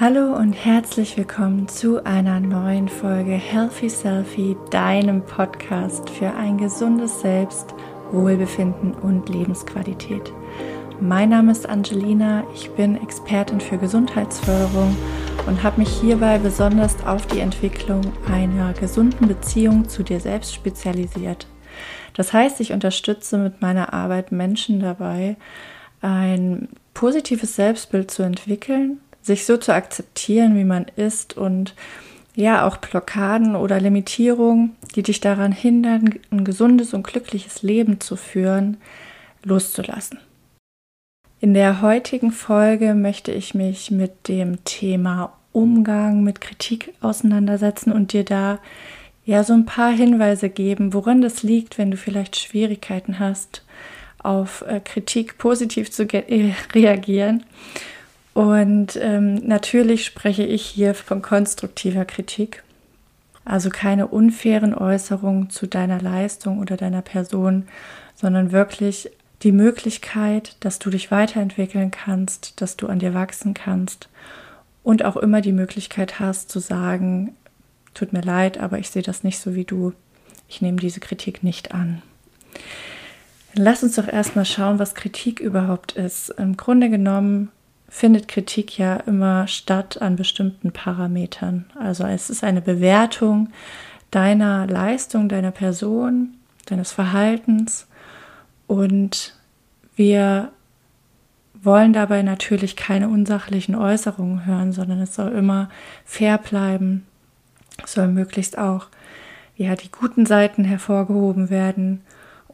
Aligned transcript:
Hallo 0.00 0.34
und 0.34 0.54
herzlich 0.54 1.16
willkommen 1.16 1.68
zu 1.68 2.04
einer 2.04 2.40
neuen 2.40 2.88
Folge 2.88 3.34
Healthy 3.34 3.88
Selfie, 3.88 4.56
deinem 4.72 5.24
Podcast 5.24 6.10
für 6.10 6.34
ein 6.34 6.58
gesundes 6.58 7.20
Selbst, 7.20 7.72
Wohlbefinden 8.10 8.92
und 8.92 9.28
Lebensqualität. 9.28 10.32
Mein 11.00 11.28
Name 11.28 11.52
ist 11.52 11.68
Angelina, 11.68 12.42
ich 12.52 12.72
bin 12.72 13.00
Expertin 13.00 13.60
für 13.60 13.78
Gesundheitsförderung 13.78 14.96
und 15.46 15.62
habe 15.62 15.78
mich 15.78 15.90
hierbei 16.00 16.38
besonders 16.38 16.96
auf 17.06 17.28
die 17.28 17.38
Entwicklung 17.38 18.00
einer 18.28 18.72
gesunden 18.72 19.28
Beziehung 19.28 19.88
zu 19.88 20.02
dir 20.02 20.18
selbst 20.18 20.52
spezialisiert. 20.54 21.46
Das 22.14 22.32
heißt, 22.32 22.60
ich 22.60 22.72
unterstütze 22.72 23.38
mit 23.38 23.62
meiner 23.62 23.94
Arbeit 23.94 24.32
Menschen 24.32 24.80
dabei, 24.80 25.36
ein 26.00 26.68
positives 26.94 27.54
Selbstbild 27.54 28.10
zu 28.10 28.24
entwickeln 28.24 28.98
sich 29.24 29.46
so 29.46 29.56
zu 29.56 29.74
akzeptieren, 29.74 30.56
wie 30.56 30.64
man 30.64 30.86
ist 30.96 31.36
und 31.36 31.74
ja, 32.36 32.66
auch 32.66 32.76
Blockaden 32.76 33.54
oder 33.54 33.80
Limitierungen, 33.80 34.76
die 34.94 35.02
dich 35.02 35.20
daran 35.20 35.52
hindern, 35.52 36.18
ein 36.30 36.44
gesundes 36.44 36.92
und 36.92 37.06
glückliches 37.06 37.62
Leben 37.62 38.00
zu 38.00 38.16
führen, 38.16 38.76
loszulassen. 39.44 40.18
In 41.40 41.54
der 41.54 41.80
heutigen 41.80 42.32
Folge 42.32 42.94
möchte 42.94 43.30
ich 43.30 43.54
mich 43.54 43.90
mit 43.90 44.28
dem 44.28 44.64
Thema 44.64 45.36
Umgang 45.52 46.24
mit 46.24 46.40
Kritik 46.40 46.92
auseinandersetzen 47.00 47.92
und 47.92 48.12
dir 48.12 48.24
da 48.24 48.58
ja 49.24 49.44
so 49.44 49.52
ein 49.52 49.64
paar 49.64 49.92
Hinweise 49.92 50.48
geben, 50.50 50.92
woran 50.92 51.22
das 51.22 51.44
liegt, 51.44 51.78
wenn 51.78 51.92
du 51.92 51.96
vielleicht 51.96 52.36
Schwierigkeiten 52.36 53.20
hast, 53.20 53.64
auf 54.18 54.64
äh, 54.66 54.80
Kritik 54.80 55.38
positiv 55.38 55.92
zu 55.92 56.08
reagieren 56.74 57.44
und 58.34 58.96
ähm, 59.00 59.36
natürlich 59.46 60.04
spreche 60.04 60.42
ich 60.42 60.66
hier 60.66 60.94
von 60.94 61.22
konstruktiver 61.22 62.04
Kritik. 62.04 62.64
Also 63.44 63.70
keine 63.70 64.08
unfairen 64.08 64.74
Äußerungen 64.74 65.50
zu 65.50 65.66
deiner 65.66 66.00
Leistung 66.00 66.58
oder 66.58 66.76
deiner 66.76 67.02
Person, 67.02 67.68
sondern 68.14 68.52
wirklich 68.52 69.10
die 69.42 69.52
Möglichkeit, 69.52 70.56
dass 70.60 70.78
du 70.78 70.90
dich 70.90 71.10
weiterentwickeln 71.10 71.90
kannst, 71.90 72.60
dass 72.60 72.76
du 72.76 72.88
an 72.88 72.98
dir 72.98 73.14
wachsen 73.14 73.54
kannst 73.54 74.08
und 74.82 75.04
auch 75.04 75.16
immer 75.16 75.40
die 75.40 75.52
Möglichkeit 75.52 76.18
hast 76.18 76.50
zu 76.50 76.58
sagen, 76.58 77.36
tut 77.92 78.12
mir 78.12 78.22
leid, 78.22 78.58
aber 78.58 78.78
ich 78.78 78.90
sehe 78.90 79.02
das 79.02 79.22
nicht 79.22 79.38
so 79.38 79.54
wie 79.54 79.64
du. 79.64 79.92
Ich 80.48 80.60
nehme 80.60 80.78
diese 80.78 81.00
Kritik 81.00 81.44
nicht 81.44 81.72
an. 81.72 82.02
Lass 83.54 83.82
uns 83.84 83.94
doch 83.94 84.08
erstmal 84.08 84.44
schauen, 84.44 84.80
was 84.80 84.94
Kritik 84.94 85.38
überhaupt 85.38 85.92
ist. 85.92 86.30
Im 86.30 86.56
Grunde 86.56 86.90
genommen 86.90 87.50
findet 87.94 88.26
Kritik 88.26 88.76
ja 88.76 88.96
immer 88.96 89.46
statt 89.46 90.02
an 90.02 90.16
bestimmten 90.16 90.72
Parametern. 90.72 91.66
Also 91.78 92.02
es 92.02 92.28
ist 92.28 92.42
eine 92.42 92.60
Bewertung 92.60 93.50
deiner 94.10 94.66
Leistung, 94.66 95.28
deiner 95.28 95.52
Person, 95.52 96.34
deines 96.66 96.90
Verhaltens. 96.90 97.86
Und 98.66 99.36
wir 99.94 100.50
wollen 101.54 101.92
dabei 101.92 102.22
natürlich 102.22 102.74
keine 102.74 103.08
unsachlichen 103.08 103.76
Äußerungen 103.76 104.44
hören, 104.44 104.72
sondern 104.72 105.00
es 105.00 105.14
soll 105.14 105.30
immer 105.30 105.68
fair 106.04 106.38
bleiben, 106.38 107.06
es 107.84 107.92
soll 107.92 108.08
möglichst 108.08 108.58
auch 108.58 108.88
ja 109.56 109.76
die 109.76 109.92
guten 109.92 110.26
Seiten 110.26 110.64
hervorgehoben 110.64 111.48
werden 111.48 112.02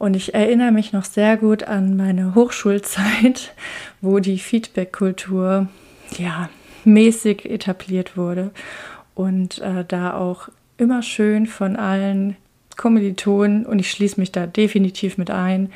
und 0.01 0.15
ich 0.15 0.33
erinnere 0.33 0.71
mich 0.71 0.93
noch 0.93 1.05
sehr 1.05 1.37
gut 1.37 1.65
an 1.65 1.95
meine 1.95 2.33
Hochschulzeit, 2.33 3.53
wo 4.01 4.17
die 4.17 4.39
Feedback-Kultur 4.39 5.67
ja 6.17 6.49
mäßig 6.85 7.45
etabliert 7.45 8.17
wurde 8.17 8.49
und 9.13 9.59
äh, 9.59 9.85
da 9.87 10.15
auch 10.15 10.49
immer 10.79 11.03
schön 11.03 11.45
von 11.45 11.75
allen 11.75 12.35
Kommilitonen, 12.77 13.63
und 13.63 13.77
ich 13.77 13.91
schließe 13.91 14.19
mich 14.19 14.31
da 14.31 14.47
definitiv 14.47 15.19
mit 15.19 15.29
ein, 15.29 15.69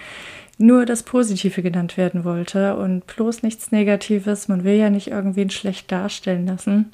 nur 0.57 0.87
das 0.87 1.03
Positive 1.03 1.61
genannt 1.61 1.95
werden 1.95 2.23
wollte 2.23 2.77
und 2.77 3.05
bloß 3.05 3.43
nichts 3.43 3.71
Negatives. 3.71 4.47
Man 4.47 4.63
will 4.63 4.73
ja 4.73 4.89
nicht 4.89 5.11
irgendwen 5.11 5.51
schlecht 5.51 5.91
darstellen 5.91 6.47
lassen. 6.47 6.91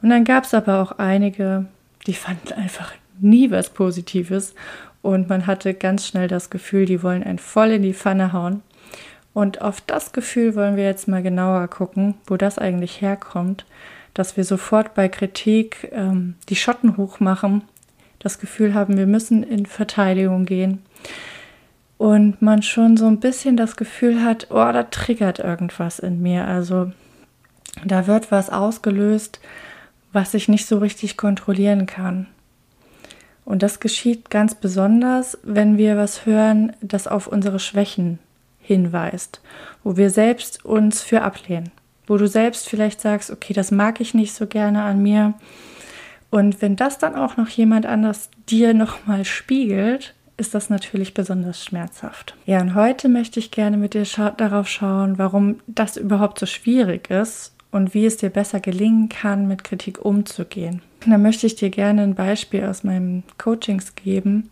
Und 0.00 0.10
dann 0.10 0.22
gab 0.22 0.44
es 0.44 0.54
aber 0.54 0.80
auch 0.80 0.92
einige, 0.92 1.66
die 2.06 2.14
fanden 2.14 2.52
einfach 2.52 2.92
nie 3.20 3.50
was 3.50 3.70
Positives 3.70 4.54
und 5.06 5.28
man 5.28 5.46
hatte 5.46 5.72
ganz 5.72 6.04
schnell 6.04 6.26
das 6.26 6.50
Gefühl, 6.50 6.84
die 6.84 7.00
wollen 7.00 7.22
einen 7.22 7.38
voll 7.38 7.70
in 7.70 7.82
die 7.82 7.94
Pfanne 7.94 8.32
hauen. 8.32 8.62
Und 9.32 9.60
auf 9.60 9.80
das 9.80 10.10
Gefühl 10.12 10.56
wollen 10.56 10.76
wir 10.76 10.82
jetzt 10.82 11.06
mal 11.06 11.22
genauer 11.22 11.68
gucken, 11.68 12.14
wo 12.26 12.36
das 12.36 12.58
eigentlich 12.58 13.00
herkommt, 13.00 13.66
dass 14.14 14.36
wir 14.36 14.42
sofort 14.42 14.94
bei 14.94 15.08
Kritik 15.08 15.90
ähm, 15.92 16.34
die 16.48 16.56
Schotten 16.56 16.96
hochmachen, 16.96 17.62
das 18.18 18.40
Gefühl 18.40 18.74
haben, 18.74 18.96
wir 18.96 19.06
müssen 19.06 19.44
in 19.44 19.66
Verteidigung 19.66 20.44
gehen. 20.44 20.82
Und 21.98 22.42
man 22.42 22.62
schon 22.62 22.96
so 22.96 23.06
ein 23.06 23.20
bisschen 23.20 23.56
das 23.56 23.76
Gefühl 23.76 24.24
hat, 24.24 24.48
oh, 24.50 24.72
da 24.72 24.82
triggert 24.82 25.38
irgendwas 25.38 26.00
in 26.00 26.20
mir. 26.20 26.48
Also 26.48 26.90
da 27.84 28.08
wird 28.08 28.32
was 28.32 28.50
ausgelöst, 28.50 29.38
was 30.12 30.34
ich 30.34 30.48
nicht 30.48 30.66
so 30.66 30.78
richtig 30.78 31.16
kontrollieren 31.16 31.86
kann. 31.86 32.26
Und 33.46 33.62
das 33.62 33.78
geschieht 33.78 34.28
ganz 34.28 34.56
besonders, 34.56 35.38
wenn 35.44 35.78
wir 35.78 35.96
was 35.96 36.26
hören, 36.26 36.72
das 36.82 37.06
auf 37.06 37.28
unsere 37.28 37.60
Schwächen 37.60 38.18
hinweist, 38.60 39.40
wo 39.84 39.96
wir 39.96 40.10
selbst 40.10 40.64
uns 40.64 41.00
für 41.00 41.22
ablehnen, 41.22 41.70
wo 42.08 42.16
du 42.16 42.26
selbst 42.26 42.68
vielleicht 42.68 43.00
sagst, 43.00 43.30
okay, 43.30 43.54
das 43.54 43.70
mag 43.70 44.00
ich 44.00 44.14
nicht 44.14 44.34
so 44.34 44.48
gerne 44.48 44.82
an 44.82 45.00
mir. 45.00 45.34
Und 46.28 46.60
wenn 46.60 46.74
das 46.74 46.98
dann 46.98 47.14
auch 47.14 47.36
noch 47.36 47.48
jemand 47.48 47.86
anders 47.86 48.30
dir 48.48 48.74
nochmal 48.74 49.24
spiegelt, 49.24 50.14
ist 50.36 50.52
das 50.52 50.68
natürlich 50.68 51.14
besonders 51.14 51.64
schmerzhaft. 51.64 52.34
Ja, 52.46 52.60
und 52.60 52.74
heute 52.74 53.08
möchte 53.08 53.38
ich 53.38 53.52
gerne 53.52 53.76
mit 53.76 53.94
dir 53.94 54.04
scha 54.04 54.30
darauf 54.30 54.68
schauen, 54.68 55.18
warum 55.18 55.60
das 55.68 55.96
überhaupt 55.96 56.40
so 56.40 56.46
schwierig 56.46 57.10
ist 57.10 57.55
und 57.76 57.92
wie 57.92 58.06
es 58.06 58.16
dir 58.16 58.30
besser 58.30 58.58
gelingen 58.58 59.08
kann, 59.08 59.46
mit 59.46 59.62
Kritik 59.62 60.04
umzugehen. 60.04 60.80
Da 61.06 61.18
möchte 61.18 61.46
ich 61.46 61.54
dir 61.56 61.70
gerne 61.70 62.02
ein 62.02 62.14
Beispiel 62.14 62.64
aus 62.64 62.82
meinen 62.82 63.22
Coachings 63.38 63.94
geben, 63.94 64.50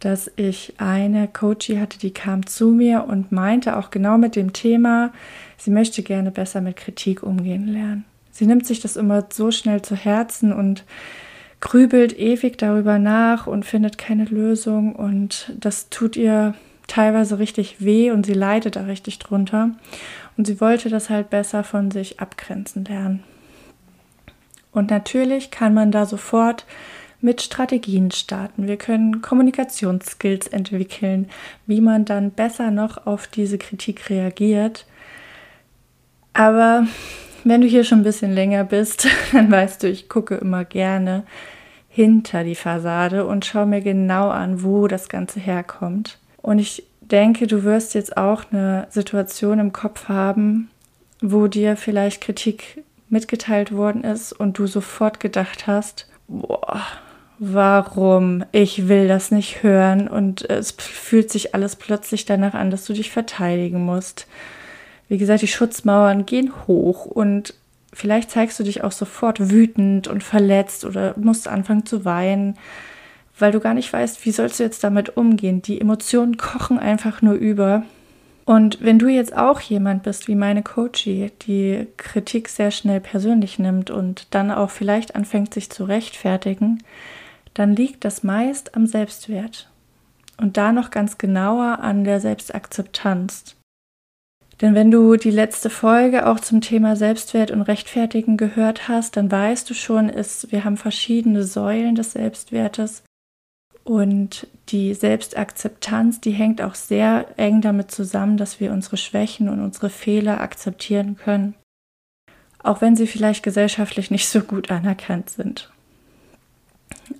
dass 0.00 0.30
ich 0.36 0.72
eine 0.78 1.28
Coachie 1.28 1.78
hatte, 1.78 1.98
die 1.98 2.12
kam 2.12 2.46
zu 2.46 2.68
mir 2.68 3.04
und 3.06 3.30
meinte 3.30 3.76
auch 3.76 3.90
genau 3.90 4.16
mit 4.16 4.34
dem 4.34 4.54
Thema, 4.54 5.12
sie 5.58 5.70
möchte 5.70 6.02
gerne 6.02 6.30
besser 6.30 6.62
mit 6.62 6.76
Kritik 6.76 7.22
umgehen 7.22 7.68
lernen. 7.68 8.06
Sie 8.30 8.46
nimmt 8.46 8.66
sich 8.66 8.80
das 8.80 8.96
immer 8.96 9.26
so 9.30 9.50
schnell 9.50 9.82
zu 9.82 9.94
Herzen 9.94 10.54
und 10.54 10.84
grübelt 11.60 12.18
ewig 12.18 12.56
darüber 12.56 12.98
nach 12.98 13.46
und 13.46 13.66
findet 13.66 13.98
keine 13.98 14.24
Lösung 14.24 14.96
und 14.96 15.52
das 15.60 15.90
tut 15.90 16.16
ihr 16.16 16.54
teilweise 16.90 17.38
richtig 17.38 17.76
weh 17.84 18.10
und 18.10 18.26
sie 18.26 18.34
leidet 18.34 18.76
da 18.76 18.82
richtig 18.82 19.18
drunter. 19.18 19.70
Und 20.36 20.46
sie 20.46 20.60
wollte 20.60 20.88
das 20.88 21.10
halt 21.10 21.30
besser 21.30 21.64
von 21.64 21.90
sich 21.90 22.20
abgrenzen 22.20 22.84
lernen. 22.84 23.22
Und 24.72 24.90
natürlich 24.90 25.50
kann 25.50 25.74
man 25.74 25.90
da 25.90 26.06
sofort 26.06 26.64
mit 27.20 27.42
Strategien 27.42 28.10
starten. 28.10 28.66
Wir 28.66 28.76
können 28.76 29.20
Kommunikationsskills 29.20 30.46
entwickeln, 30.48 31.28
wie 31.66 31.80
man 31.80 32.04
dann 32.04 32.30
besser 32.30 32.70
noch 32.70 33.06
auf 33.06 33.26
diese 33.26 33.58
Kritik 33.58 34.08
reagiert. 34.08 34.86
Aber 36.32 36.86
wenn 37.44 37.60
du 37.60 37.66
hier 37.66 37.84
schon 37.84 38.00
ein 38.00 38.04
bisschen 38.04 38.32
länger 38.32 38.64
bist, 38.64 39.06
dann 39.32 39.50
weißt 39.50 39.82
du, 39.82 39.88
ich 39.88 40.08
gucke 40.08 40.36
immer 40.36 40.64
gerne 40.64 41.24
hinter 41.88 42.44
die 42.44 42.54
Fassade 42.54 43.26
und 43.26 43.44
schaue 43.44 43.66
mir 43.66 43.80
genau 43.80 44.30
an, 44.30 44.62
wo 44.62 44.86
das 44.86 45.08
Ganze 45.08 45.40
herkommt. 45.40 46.19
Und 46.42 46.58
ich 46.58 46.84
denke, 47.00 47.46
du 47.46 47.64
wirst 47.64 47.94
jetzt 47.94 48.16
auch 48.16 48.44
eine 48.50 48.86
Situation 48.90 49.58
im 49.58 49.72
Kopf 49.72 50.08
haben, 50.08 50.70
wo 51.20 51.46
dir 51.46 51.76
vielleicht 51.76 52.22
Kritik 52.22 52.82
mitgeteilt 53.08 53.72
worden 53.72 54.04
ist 54.04 54.32
und 54.32 54.58
du 54.58 54.66
sofort 54.66 55.20
gedacht 55.20 55.66
hast, 55.66 56.08
boah, 56.28 56.82
warum? 57.38 58.44
Ich 58.52 58.88
will 58.88 59.08
das 59.08 59.30
nicht 59.30 59.62
hören 59.62 60.08
und 60.08 60.48
es 60.48 60.72
fühlt 60.72 61.30
sich 61.30 61.54
alles 61.54 61.76
plötzlich 61.76 62.24
danach 62.24 62.54
an, 62.54 62.70
dass 62.70 62.84
du 62.84 62.92
dich 62.92 63.10
verteidigen 63.10 63.84
musst. 63.84 64.26
Wie 65.08 65.18
gesagt, 65.18 65.42
die 65.42 65.48
Schutzmauern 65.48 66.24
gehen 66.24 66.52
hoch 66.68 67.04
und 67.04 67.54
vielleicht 67.92 68.30
zeigst 68.30 68.60
du 68.60 68.62
dich 68.62 68.84
auch 68.84 68.92
sofort 68.92 69.50
wütend 69.50 70.06
und 70.06 70.22
verletzt 70.22 70.84
oder 70.84 71.14
musst 71.18 71.48
anfangen 71.48 71.84
zu 71.84 72.04
weinen 72.04 72.56
weil 73.40 73.52
du 73.52 73.60
gar 73.60 73.74
nicht 73.74 73.92
weißt, 73.92 74.24
wie 74.24 74.30
sollst 74.30 74.58
du 74.58 74.64
jetzt 74.64 74.84
damit 74.84 75.16
umgehen. 75.16 75.62
Die 75.62 75.80
Emotionen 75.80 76.36
kochen 76.36 76.78
einfach 76.78 77.22
nur 77.22 77.34
über. 77.34 77.84
Und 78.44 78.82
wenn 78.82 78.98
du 78.98 79.08
jetzt 79.08 79.36
auch 79.36 79.60
jemand 79.60 80.02
bist 80.02 80.26
wie 80.26 80.34
meine 80.34 80.62
Coachie, 80.62 81.30
die 81.46 81.86
Kritik 81.96 82.48
sehr 82.48 82.70
schnell 82.70 83.00
persönlich 83.00 83.58
nimmt 83.58 83.90
und 83.90 84.34
dann 84.34 84.50
auch 84.50 84.70
vielleicht 84.70 85.14
anfängt, 85.14 85.54
sich 85.54 85.70
zu 85.70 85.84
rechtfertigen, 85.84 86.82
dann 87.54 87.76
liegt 87.76 88.04
das 88.04 88.22
meist 88.22 88.74
am 88.74 88.86
Selbstwert. 88.86 89.70
Und 90.36 90.56
da 90.56 90.72
noch 90.72 90.90
ganz 90.90 91.18
genauer 91.18 91.80
an 91.80 92.04
der 92.04 92.18
Selbstakzeptanz. 92.18 93.56
Denn 94.60 94.74
wenn 94.74 94.90
du 94.90 95.16
die 95.16 95.30
letzte 95.30 95.70
Folge 95.70 96.26
auch 96.26 96.40
zum 96.40 96.60
Thema 96.60 96.96
Selbstwert 96.96 97.50
und 97.50 97.62
Rechtfertigen 97.62 98.36
gehört 98.36 98.88
hast, 98.88 99.16
dann 99.16 99.30
weißt 99.30 99.68
du 99.70 99.74
schon, 99.74 100.08
ist, 100.08 100.52
wir 100.52 100.64
haben 100.64 100.76
verschiedene 100.76 101.44
Säulen 101.44 101.94
des 101.94 102.12
Selbstwertes. 102.12 103.02
Und 103.84 104.46
die 104.68 104.94
Selbstakzeptanz, 104.94 106.20
die 106.20 106.32
hängt 106.32 106.62
auch 106.62 106.74
sehr 106.74 107.26
eng 107.36 107.60
damit 107.60 107.90
zusammen, 107.90 108.36
dass 108.36 108.60
wir 108.60 108.72
unsere 108.72 108.96
Schwächen 108.96 109.48
und 109.48 109.60
unsere 109.60 109.90
Fehler 109.90 110.40
akzeptieren 110.40 111.16
können. 111.16 111.54
Auch 112.62 112.80
wenn 112.80 112.94
sie 112.94 113.06
vielleicht 113.06 113.42
gesellschaftlich 113.42 114.10
nicht 114.10 114.28
so 114.28 114.40
gut 114.40 114.70
anerkannt 114.70 115.30
sind. 115.30 115.70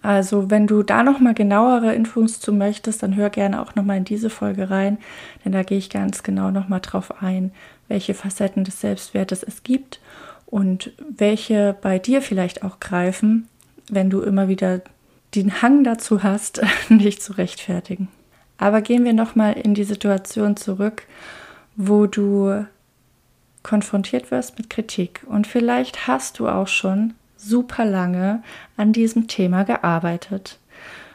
Also, 0.03 0.51
wenn 0.51 0.67
du 0.67 0.83
da 0.83 1.03
noch 1.03 1.21
mal 1.21 1.35
genauere 1.35 1.95
Infos 1.95 2.41
zu 2.41 2.53
möchtest, 2.53 3.03
dann 3.03 3.17
hör 3.17 3.31
gerne 3.31 3.61
auch 3.61 3.75
noch 3.75 3.85
mal 3.85 3.97
in 3.97 4.05
diese 4.05 4.31
Folge 4.31 4.71
rein, 4.71 4.99
denn 5.45 5.53
da 5.53 5.63
gehe 5.63 5.79
ich 5.79 5.91
ganz 5.91 6.23
genau 6.23 6.51
noch 6.51 6.69
mal 6.69 6.81
drauf 6.81 7.23
ein, 7.23 7.53
welche 7.89 8.15
Facetten 8.15 8.65
des 8.65 8.81
Selbstwertes 8.81 9.43
es 9.43 9.63
gibt 9.63 10.01
und 10.47 10.93
welche 10.99 11.77
bei 11.81 11.99
dir 11.99 12.23
vielleicht 12.23 12.63
auch 12.63 12.81
greifen, 12.81 13.49
wenn 13.91 14.11
du 14.11 14.21
immer 14.23 14.49
wieder 14.49 14.81
den 15.35 15.63
Hang 15.63 15.85
dazu 15.85 16.23
hast, 16.23 16.61
dich 16.89 17.21
zu 17.21 17.33
rechtfertigen. 17.35 18.09
Aber 18.59 18.83
gehen 18.83 19.05
wir 19.05 19.13
noch 19.13 19.35
mal 19.35 19.53
in 19.53 19.75
die 19.75 19.85
Situation 19.85 20.57
zurück, 20.57 21.07
wo 21.77 22.07
du 22.07 22.67
konfrontiert 23.63 24.31
wirst 24.31 24.59
mit 24.59 24.71
Kritik 24.71 25.23
und 25.27 25.47
vielleicht 25.47 26.07
hast 26.07 26.39
du 26.39 26.49
auch 26.49 26.69
schon 26.69 27.15
super 27.37 27.85
lange 27.85 28.43
an 28.77 28.93
diesem 28.93 29.29
Thema 29.29 29.65
gearbeitet. 29.65 30.59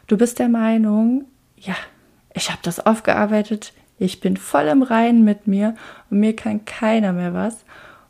Du 0.07 0.17
bist 0.17 0.39
der 0.39 0.49
Meinung, 0.49 1.25
ja, 1.57 1.75
ich 2.33 2.49
habe 2.49 2.59
das 2.63 2.85
aufgearbeitet, 2.85 3.73
ich 3.97 4.19
bin 4.19 4.37
voll 4.37 4.65
im 4.65 4.83
Reinen 4.83 5.23
mit 5.23 5.47
mir 5.47 5.75
und 6.09 6.19
mir 6.19 6.35
kann 6.35 6.65
keiner 6.65 7.13
mehr 7.13 7.33
was. 7.33 7.63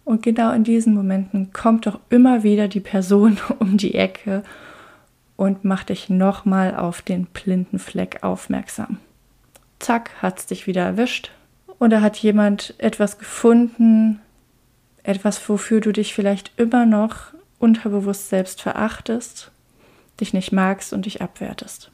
Und 0.03 0.23
genau 0.23 0.51
in 0.51 0.63
diesen 0.63 0.93
Momenten 0.93 1.51
kommt 1.51 1.87
doch 1.87 1.99
immer 2.09 2.43
wieder 2.43 2.67
die 2.67 2.79
Person 2.79 3.37
um 3.59 3.77
die 3.77 3.95
Ecke 3.95 4.43
und 5.37 5.65
macht 5.65 5.89
dich 5.89 6.09
nochmal 6.09 6.75
auf 6.75 7.01
den 7.01 7.25
blinden 7.25 7.79
Fleck 7.79 8.19
aufmerksam. 8.23 8.97
Zack, 9.79 10.11
hat 10.21 10.39
es 10.39 10.45
dich 10.45 10.67
wieder 10.67 10.83
erwischt. 10.83 11.31
Und 11.77 11.89
da 11.89 12.01
hat 12.01 12.17
jemand 12.17 12.73
etwas 12.77 13.17
gefunden, 13.17 14.21
etwas, 15.03 15.47
wofür 15.49 15.81
du 15.81 15.91
dich 15.91 16.13
vielleicht 16.13 16.51
immer 16.57 16.85
noch 16.85 17.33
unterbewusst 17.59 18.29
selbst 18.29 18.61
verachtest, 18.61 19.51
dich 20.19 20.33
nicht 20.33 20.51
magst 20.51 20.93
und 20.93 21.05
dich 21.05 21.21
abwertest. 21.21 21.91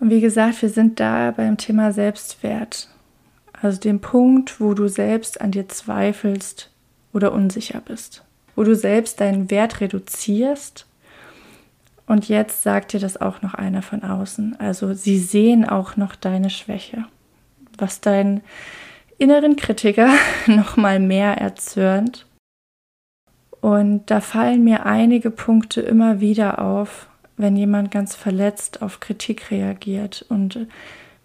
Und 0.00 0.10
wie 0.10 0.20
gesagt, 0.20 0.60
wir 0.62 0.68
sind 0.68 1.00
da 1.00 1.30
beim 1.30 1.56
Thema 1.56 1.92
Selbstwert, 1.92 2.88
also 3.60 3.80
dem 3.80 4.00
Punkt, 4.00 4.60
wo 4.60 4.74
du 4.74 4.88
selbst 4.88 5.40
an 5.40 5.50
dir 5.50 5.68
zweifelst 5.68 6.70
oder 7.12 7.32
unsicher 7.32 7.80
bist, 7.80 8.24
wo 8.56 8.64
du 8.64 8.74
selbst 8.74 9.20
deinen 9.20 9.50
Wert 9.50 9.80
reduzierst. 9.80 10.86
Und 12.06 12.28
jetzt 12.28 12.62
sagt 12.62 12.92
dir 12.92 13.00
das 13.00 13.20
auch 13.20 13.42
noch 13.42 13.54
einer 13.54 13.82
von 13.82 14.02
außen. 14.02 14.60
Also 14.60 14.92
sie 14.92 15.18
sehen 15.18 15.66
auch 15.66 15.96
noch 15.96 16.14
deine 16.14 16.50
Schwäche, 16.50 17.04
was 17.78 18.00
deinen 18.00 18.42
inneren 19.18 19.56
Kritiker 19.56 20.10
noch 20.46 20.76
mal 20.76 21.00
mehr 21.00 21.38
erzürnt 21.38 22.26
und 23.64 24.10
da 24.10 24.20
fallen 24.20 24.62
mir 24.62 24.84
einige 24.84 25.30
Punkte 25.30 25.80
immer 25.80 26.20
wieder 26.20 26.58
auf, 26.58 27.08
wenn 27.38 27.56
jemand 27.56 27.90
ganz 27.90 28.14
verletzt 28.14 28.82
auf 28.82 29.00
Kritik 29.00 29.50
reagiert. 29.50 30.26
Und 30.28 30.66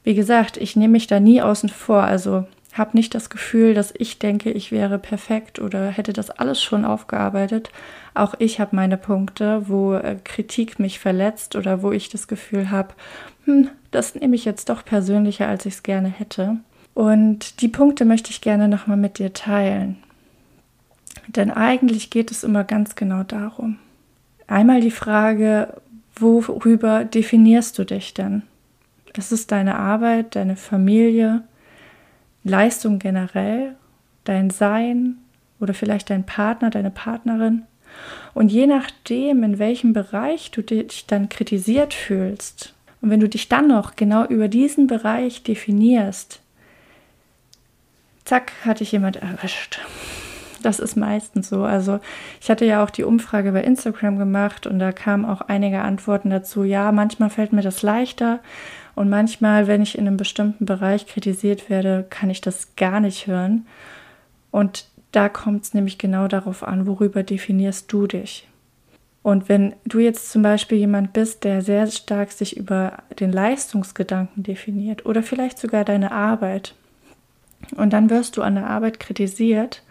wie 0.06 0.16
gesagt, 0.16 0.56
ich 0.56 0.78
nehme 0.78 0.94
mich 0.94 1.08
da 1.08 1.20
nie 1.20 1.42
außen 1.42 1.68
vor. 1.68 2.04
Also 2.04 2.48
habe 2.74 2.96
nicht 2.96 3.16
das 3.16 3.30
Gefühl, 3.30 3.74
dass 3.74 3.94
ich 3.98 4.20
denke, 4.20 4.52
ich 4.52 4.72
wäre 4.72 5.00
perfekt 5.00 5.60
oder 5.60 5.88
hätte 5.90 6.14
das 6.14 6.30
alles 6.30 6.62
schon 6.62 6.86
aufgearbeitet. 6.86 7.72
Auch 8.14 8.36
ich 8.38 8.60
habe 8.60 8.76
meine 8.76 8.98
Punkte, 8.98 9.68
wo 9.68 9.94
äh, 9.96 10.18
Kritik 10.24 10.80
mich 10.80 11.00
verletzt 11.00 11.56
oder 11.56 11.82
wo 11.82 11.92
ich 11.92 12.10
das 12.10 12.28
Gefühl 12.28 12.70
habe, 12.70 12.94
hm, 13.46 13.70
das 13.92 14.16
nehme 14.16 14.36
ich 14.36 14.46
jetzt 14.46 14.70
doch 14.70 14.86
persönlicher, 14.86 15.48
als 15.48 15.66
ich 15.66 15.76
es 15.76 15.84
gerne 15.84 16.10
hätte. 16.10 16.58
Und 16.94 17.62
die 17.62 17.70
Punkte 17.70 18.06
möchte 18.06 18.30
ich 18.30 18.42
gerne 18.42 18.68
nochmal 18.68 18.98
mit 18.98 19.18
dir 19.18 19.34
teilen. 19.34 19.98
Denn 21.28 21.52
eigentlich 21.52 22.10
geht 22.10 22.32
es 22.32 22.44
immer 22.44 22.64
ganz 22.64 22.96
genau 22.96 23.24
darum. 23.24 23.78
Einmal 24.48 24.82
die 24.82 24.92
Frage, 24.92 25.76
worüber 26.16 27.06
definierst 27.06 27.78
du 27.78 27.84
dich 27.84 28.14
denn? 28.14 28.44
Ist 29.16 29.32
es 29.32 29.48
deine 29.48 29.76
Arbeit, 29.78 30.36
deine 30.36 30.56
Familie, 30.56 31.44
Leistung 32.50 33.00
generell, 33.00 33.76
dein 34.26 34.50
Sein 34.50 35.18
oder 35.60 35.74
vielleicht 35.74 36.10
dein 36.10 36.26
Partner, 36.26 36.70
deine 36.70 36.92
Partnerin? 36.92 37.64
Und 38.34 38.52
je 38.52 38.68
nachdem, 38.68 39.44
in 39.44 39.60
welchem 39.60 39.94
Bereich 39.94 40.52
du 40.52 40.62
dich 40.62 41.06
dann 41.08 41.30
kritisiert 41.30 41.94
fühlst, 41.94 42.74
und 43.02 43.10
wenn 43.10 43.20
du 43.20 43.30
dich 43.30 43.48
dann 43.48 43.68
noch 43.68 43.96
genau 43.96 44.26
über 44.26 44.48
diesen 44.48 44.88
Bereich 44.88 45.44
definierst, 45.44 46.42
zack, 48.26 48.52
hat 48.66 48.82
dich 48.82 48.92
jemand 48.92 49.18
erwischt. 49.18 49.80
Das 50.62 50.80
ist 50.80 50.98
meistens 50.98 51.48
so. 51.48 51.64
Also 51.64 52.00
ich 52.42 52.50
hatte 52.50 52.66
ja 52.66 52.84
auch 52.84 52.90
die 52.90 53.04
Umfrage 53.04 53.54
bei 53.54 53.64
Instagram 53.64 54.18
gemacht 54.18 54.68
und 54.68 54.80
da 54.80 54.92
kamen 54.92 55.26
auch 55.26 55.42
einige 55.42 55.82
Antworten 55.82 56.30
dazu. 56.30 56.66
Ja, 56.66 56.92
manchmal 56.92 57.30
fällt 57.30 57.54
mir 57.54 57.62
das 57.62 57.82
leichter 57.82 58.40
und 59.00 59.08
manchmal, 59.10 59.68
wenn 59.68 59.82
ich 59.82 59.98
in 59.98 60.06
einem 60.06 60.18
bestimmten 60.18 60.66
Bereich 60.66 61.08
kritisiert 61.08 61.70
werde, 61.70 62.06
kann 62.10 62.30
ich 62.30 62.42
das 62.42 62.76
gar 62.76 63.00
nicht 63.00 63.28
hören. 63.28 63.66
Und 64.52 64.90
da 65.14 65.30
kommt 65.30 65.64
es 65.64 65.74
nämlich 65.74 65.98
genau 65.98 66.28
darauf 66.28 66.68
an, 66.68 66.86
worüber 66.86 67.24
definierst 67.24 67.90
du 67.94 68.08
dich. 68.08 68.50
Und 69.24 69.48
wenn 69.48 69.74
du 69.86 70.00
jetzt 70.00 70.30
zum 70.30 70.42
Beispiel 70.42 70.80
jemand 70.80 71.14
bist, 71.14 71.46
der 71.46 71.62
sehr 71.62 71.88
stark 71.88 72.34
sich 72.34 72.58
über 72.58 72.98
den 73.22 73.32
Leistungsgedanken 73.32 74.44
definiert 74.44 75.06
oder 75.06 75.24
vielleicht 75.24 75.60
sogar 75.60 75.86
deine 75.86 76.12
Arbeit, 76.12 76.76
und 77.78 77.94
dann 77.94 78.10
wirst 78.10 78.36
du 78.36 78.42
an 78.42 78.56
der 78.56 78.68
Arbeit 78.68 79.00
kritisiert 79.00 79.82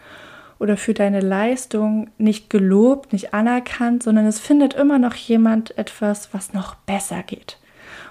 oder 0.58 0.76
für 0.76 0.92
deine 0.92 1.20
Leistung 1.20 2.10
nicht 2.18 2.50
gelobt, 2.50 3.14
nicht 3.14 3.32
anerkannt, 3.32 4.02
sondern 4.02 4.26
es 4.26 4.38
findet 4.38 4.74
immer 4.74 4.98
noch 4.98 5.14
jemand 5.14 5.78
etwas, 5.78 6.34
was 6.34 6.52
noch 6.52 6.74
besser 6.74 7.22
geht. 7.22 7.56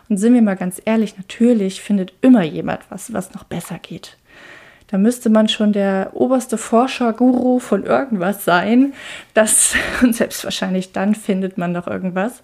Und 0.10 0.18
sind 0.18 0.34
wir 0.34 0.42
mal 0.42 0.56
ganz 0.56 0.82
ehrlich, 0.86 1.18
natürlich 1.18 1.82
findet 1.82 2.14
immer 2.22 2.44
jemand 2.44 2.82
was, 2.90 3.14
was 3.14 3.34
noch 3.34 3.44
besser 3.44 3.80
geht. 3.80 4.18
Da 4.88 4.98
müsste 4.98 5.30
man 5.30 5.50
schon 5.50 5.74
der 5.74 6.12
oberste 6.14 6.58
Forscher-Guru 6.58 7.60
von 7.60 7.84
irgendwas 7.84 8.46
sein. 8.46 8.94
Das, 9.34 9.76
und 10.02 10.16
selbst 10.16 10.44
wahrscheinlich 10.44 10.94
dann 10.94 11.14
findet 11.14 11.58
man 11.58 11.74
noch 11.74 11.88
irgendwas. 11.88 12.42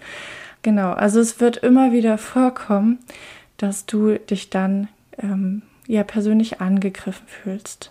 Genau, 0.62 0.92
also 0.92 1.20
es 1.20 1.40
wird 1.40 1.58
immer 1.58 1.92
wieder 1.92 2.18
vorkommen, 2.18 2.98
dass 3.56 3.86
du 3.86 4.18
dich 4.18 4.50
dann 4.50 4.88
ähm, 5.18 5.62
ja 5.86 6.04
persönlich 6.04 6.60
angegriffen 6.60 7.26
fühlst. 7.26 7.90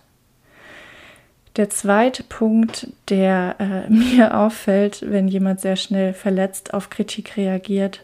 Der 1.55 1.69
zweite 1.69 2.23
Punkt, 2.23 2.87
der 3.09 3.55
äh, 3.59 3.89
mir 3.91 4.37
auffällt, 4.37 5.03
wenn 5.07 5.27
jemand 5.27 5.61
sehr 5.61 5.75
schnell 5.75 6.13
verletzt 6.13 6.73
auf 6.73 6.89
Kritik 6.89 7.37
reagiert, 7.37 8.03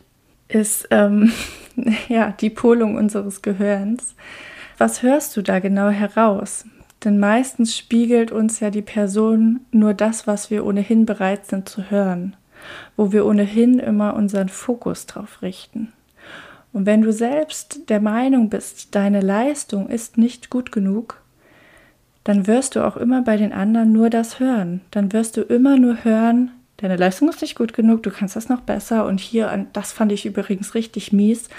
ist 0.49 0.87
ähm, 0.91 1.31
ja 2.09 2.31
die 2.31 2.49
Polung 2.49 2.95
unseres 2.95 3.41
Gehirns. 3.41 4.15
Was 4.77 5.01
hörst 5.01 5.37
du 5.37 5.41
da 5.41 5.59
genau 5.59 5.89
heraus? 5.89 6.65
Denn 7.03 7.17
meistens 7.17 7.77
spiegelt 7.77 8.31
uns 8.31 8.59
ja 8.59 8.69
die 8.71 8.81
Person 8.81 9.61
nur 9.71 9.93
das, 9.93 10.27
was 10.27 10.51
wir 10.51 10.65
ohnehin 10.65 11.05
bereit 11.05 11.45
sind 11.45 11.69
zu 11.69 11.89
hören, 11.89 12.35
wo 12.97 13.13
wir 13.13 13.25
ohnehin 13.25 13.79
immer 13.79 14.15
unseren 14.15 14.49
Fokus 14.49 15.05
drauf 15.05 15.41
richten. 15.41 15.93
Und 16.73 16.85
wenn 16.85 17.01
du 17.01 17.13
selbst 17.13 17.89
der 17.89 18.01
Meinung 18.01 18.49
bist, 18.49 18.95
deine 18.95 19.21
Leistung 19.21 19.87
ist 19.87 20.17
nicht 20.17 20.49
gut 20.49 20.71
genug, 20.71 21.21
dann 22.23 22.47
wirst 22.47 22.75
du 22.75 22.85
auch 22.85 22.97
immer 22.97 23.21
bei 23.21 23.37
den 23.37 23.53
anderen 23.53 23.91
nur 23.91 24.09
das 24.09 24.39
hören. 24.39 24.81
Dann 24.91 25.13
wirst 25.13 25.37
du 25.37 25.41
immer 25.41 25.77
nur 25.77 26.03
hören, 26.03 26.51
deine 26.81 26.95
Leistung 26.95 27.29
ist 27.29 27.41
nicht 27.41 27.55
gut 27.55 27.73
genug, 27.73 28.03
du 28.03 28.11
kannst 28.11 28.35
das 28.35 28.49
noch 28.49 28.61
besser 28.61 29.05
und 29.05 29.19
hier, 29.19 29.67
das 29.73 29.91
fand 29.91 30.11
ich 30.11 30.25
übrigens 30.25 30.75
richtig 30.75 31.11
mies, 31.11 31.49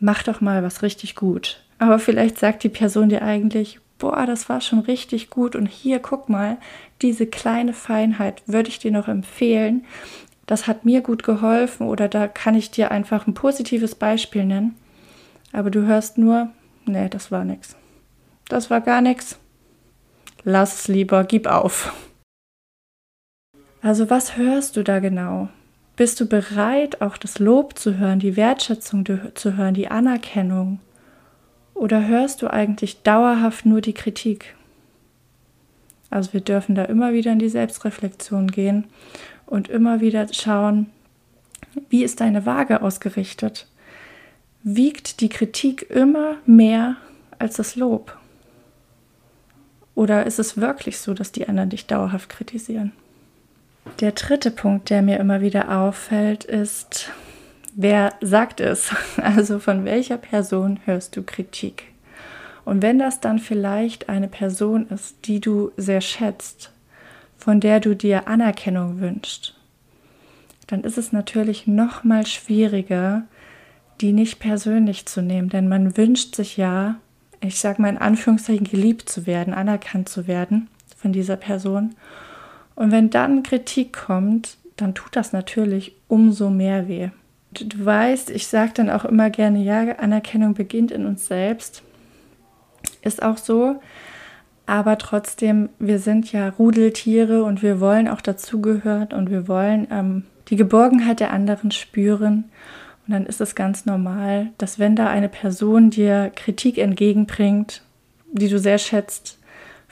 mach 0.00 0.22
doch 0.22 0.40
mal 0.40 0.62
was 0.62 0.82
richtig 0.82 1.14
gut. 1.14 1.62
Aber 1.78 1.98
vielleicht 1.98 2.38
sagt 2.38 2.62
die 2.62 2.68
Person 2.68 3.08
dir 3.08 3.22
eigentlich, 3.22 3.80
boah, 3.98 4.26
das 4.26 4.48
war 4.48 4.60
schon 4.60 4.80
richtig 4.80 5.30
gut 5.30 5.56
und 5.56 5.66
hier, 5.66 5.98
guck 5.98 6.28
mal, 6.28 6.58
diese 7.02 7.26
kleine 7.26 7.72
Feinheit 7.72 8.42
würde 8.46 8.68
ich 8.68 8.78
dir 8.78 8.92
noch 8.92 9.08
empfehlen. 9.08 9.84
Das 10.46 10.66
hat 10.66 10.84
mir 10.84 11.00
gut 11.00 11.22
geholfen 11.22 11.86
oder 11.86 12.08
da 12.08 12.28
kann 12.28 12.54
ich 12.54 12.70
dir 12.70 12.90
einfach 12.90 13.26
ein 13.26 13.34
positives 13.34 13.94
Beispiel 13.94 14.44
nennen. 14.44 14.76
Aber 15.52 15.70
du 15.70 15.86
hörst 15.86 16.18
nur, 16.18 16.50
nee, 16.84 17.08
das 17.08 17.30
war 17.30 17.44
nichts. 17.44 17.76
Das 18.48 18.70
war 18.70 18.80
gar 18.80 19.00
nichts 19.00 19.38
lass 20.44 20.80
es 20.80 20.88
lieber, 20.88 21.24
gib 21.24 21.46
auf. 21.46 21.92
Also 23.82 24.10
was 24.10 24.36
hörst 24.36 24.76
du 24.76 24.84
da 24.84 25.00
genau? 25.00 25.48
Bist 25.96 26.20
du 26.20 26.26
bereit, 26.26 27.02
auch 27.02 27.16
das 27.16 27.40
Lob 27.40 27.76
zu 27.76 27.98
hören, 27.98 28.20
die 28.20 28.36
Wertschätzung 28.36 29.04
zu 29.34 29.56
hören, 29.56 29.74
die 29.74 29.88
Anerkennung? 29.88 30.78
Oder 31.74 32.06
hörst 32.06 32.42
du 32.42 32.48
eigentlich 32.48 33.02
dauerhaft 33.02 33.66
nur 33.66 33.80
die 33.80 33.92
Kritik? 33.92 34.54
Also 36.10 36.32
wir 36.32 36.42
dürfen 36.42 36.76
da 36.76 36.84
immer 36.84 37.12
wieder 37.12 37.32
in 37.32 37.40
die 37.40 37.48
Selbstreflexion 37.48 38.48
gehen 38.48 38.84
und 39.46 39.68
immer 39.68 40.00
wieder 40.00 40.32
schauen, 40.32 40.86
wie 41.88 42.04
ist 42.04 42.20
deine 42.20 42.46
Waage 42.46 42.82
ausgerichtet? 42.82 43.66
Wiegt 44.62 45.20
die 45.20 45.28
Kritik 45.28 45.90
immer 45.90 46.36
mehr 46.46 46.96
als 47.38 47.56
das 47.56 47.74
Lob? 47.74 48.16
Oder 49.96 50.24
ist 50.24 50.38
es 50.38 50.56
wirklich 50.56 50.98
so, 50.98 51.14
dass 51.14 51.32
die 51.32 51.48
anderen 51.48 51.70
dich 51.70 51.86
dauerhaft 51.86 52.28
kritisieren? 52.28 52.92
Der 54.00 54.12
dritte 54.12 54.50
Punkt, 54.50 54.90
der 54.90 55.02
mir 55.02 55.18
immer 55.18 55.40
wieder 55.40 55.76
auffällt, 55.78 56.44
ist, 56.44 57.10
wer 57.74 58.14
sagt 58.20 58.60
es? 58.60 58.94
Also 59.16 59.58
von 59.58 59.84
welcher 59.84 60.18
Person 60.18 60.80
hörst 60.84 61.16
du 61.16 61.22
Kritik? 61.22 61.84
Und 62.64 62.82
wenn 62.82 62.98
das 62.98 63.20
dann 63.20 63.38
vielleicht 63.38 64.08
eine 64.08 64.28
Person 64.28 64.86
ist, 64.88 65.26
die 65.26 65.40
du 65.40 65.72
sehr 65.76 66.00
schätzt, 66.00 66.72
von 67.36 67.58
der 67.58 67.80
du 67.80 67.96
dir 67.96 68.28
Anerkennung 68.28 69.00
wünschst, 69.00 69.54
dann 70.68 70.84
ist 70.84 70.96
es 70.96 71.12
natürlich 71.12 71.66
noch 71.66 72.04
mal 72.04 72.24
schwieriger, 72.24 73.24
die 74.00 74.12
nicht 74.12 74.38
persönlich 74.38 75.06
zu 75.06 75.22
nehmen, 75.22 75.48
denn 75.48 75.68
man 75.68 75.96
wünscht 75.96 76.36
sich 76.36 76.56
ja, 76.56 76.96
ich 77.40 77.58
sage 77.58 77.82
mal 77.82 77.88
in 77.88 77.98
Anführungszeichen, 77.98 78.64
geliebt 78.64 79.08
zu 79.08 79.26
werden, 79.26 79.54
anerkannt 79.54 80.08
zu 80.08 80.26
werden 80.26 80.68
von 80.96 81.12
dieser 81.12 81.36
Person. 81.36 81.94
Und 82.74 82.90
wenn 82.90 83.10
dann 83.10 83.42
Kritik 83.42 83.92
kommt, 83.92 84.56
dann 84.76 84.94
tut 84.94 85.16
das 85.16 85.32
natürlich 85.32 85.94
umso 86.08 86.50
mehr 86.50 86.88
weh. 86.88 87.10
Du 87.52 87.84
weißt, 87.84 88.30
ich 88.30 88.46
sage 88.46 88.72
dann 88.74 88.90
auch 88.90 89.04
immer 89.04 89.28
gerne, 89.28 89.62
ja, 89.62 89.96
Anerkennung 89.98 90.54
beginnt 90.54 90.90
in 90.90 91.04
uns 91.04 91.26
selbst. 91.26 91.82
Ist 93.02 93.22
auch 93.22 93.36
so. 93.36 93.80
Aber 94.64 94.96
trotzdem, 94.96 95.68
wir 95.78 95.98
sind 95.98 96.32
ja 96.32 96.48
Rudeltiere 96.48 97.44
und 97.44 97.62
wir 97.62 97.80
wollen 97.80 98.08
auch 98.08 98.20
dazugehören 98.20 99.08
und 99.12 99.30
wir 99.30 99.48
wollen 99.48 99.86
ähm, 99.90 100.24
die 100.48 100.56
Geborgenheit 100.56 101.20
der 101.20 101.32
anderen 101.32 101.72
spüren. 101.72 102.44
Und 103.06 103.12
dann 103.12 103.26
ist 103.26 103.40
es 103.40 103.54
ganz 103.54 103.84
normal, 103.84 104.48
dass 104.58 104.78
wenn 104.78 104.96
da 104.96 105.08
eine 105.08 105.28
Person 105.28 105.90
dir 105.90 106.30
Kritik 106.34 106.78
entgegenbringt, 106.78 107.82
die 108.32 108.48
du 108.48 108.58
sehr 108.58 108.78
schätzt, 108.78 109.38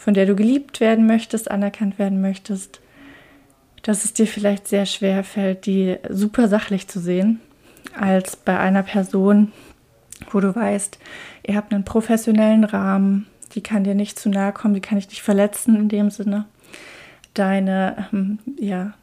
von 0.00 0.14
der 0.14 0.25
du 0.25 0.35
geliebt 0.35 0.80
werden 0.80 1.07
möchtest, 1.07 1.50
anerkannt 1.50 1.99
werden 1.99 2.23
möchtest, 2.23 2.80
dass 3.83 4.07
es 4.07 4.14
dir 4.14 4.26
vielleicht 4.26 4.66
sehr 4.66 4.87
schwer 4.87 5.23
fällt, 5.25 5.66
die 5.66 5.99
super 6.09 6.49
sachlich 6.49 6.88
zu 6.88 7.00
sehen, 7.00 7.38
als 7.95 8.35
bei 8.35 8.59
einer 8.59 8.83
Person, 8.83 9.52
wo 10.30 10.40
du 10.40 10.57
weißt, 10.57 10.99
ihr 11.47 11.54
habt 11.54 11.75
einen 11.75 11.85
professionellen 11.85 12.64
Rahmen, 12.64 13.26
die 13.54 13.62
kann 13.62 13.85
dir 13.85 13.95
nicht 13.95 14.19
zu 14.19 14.30
nahe 14.30 14.54
kommen, 14.54 14.73
die 14.73 14.80
kann 14.80 14.97
dich 14.97 15.11
nicht 15.11 15.21
verletzen 15.21 15.76
in 15.76 15.90
dem 15.90 16.11
Sinne. 16.11 16.47
Deine, 17.35 18.09
ähm, 18.11 18.38
ja, 18.59 18.95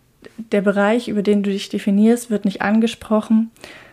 der 0.51 0.61
Bereich, 0.61 1.09
über 1.09 1.21
den 1.21 1.43
du 1.43 1.51
dich 1.51 1.69
definierst, 1.69 2.31
wird 2.31 2.43
nicht 2.43 2.63
angesprochen, 2.63 3.51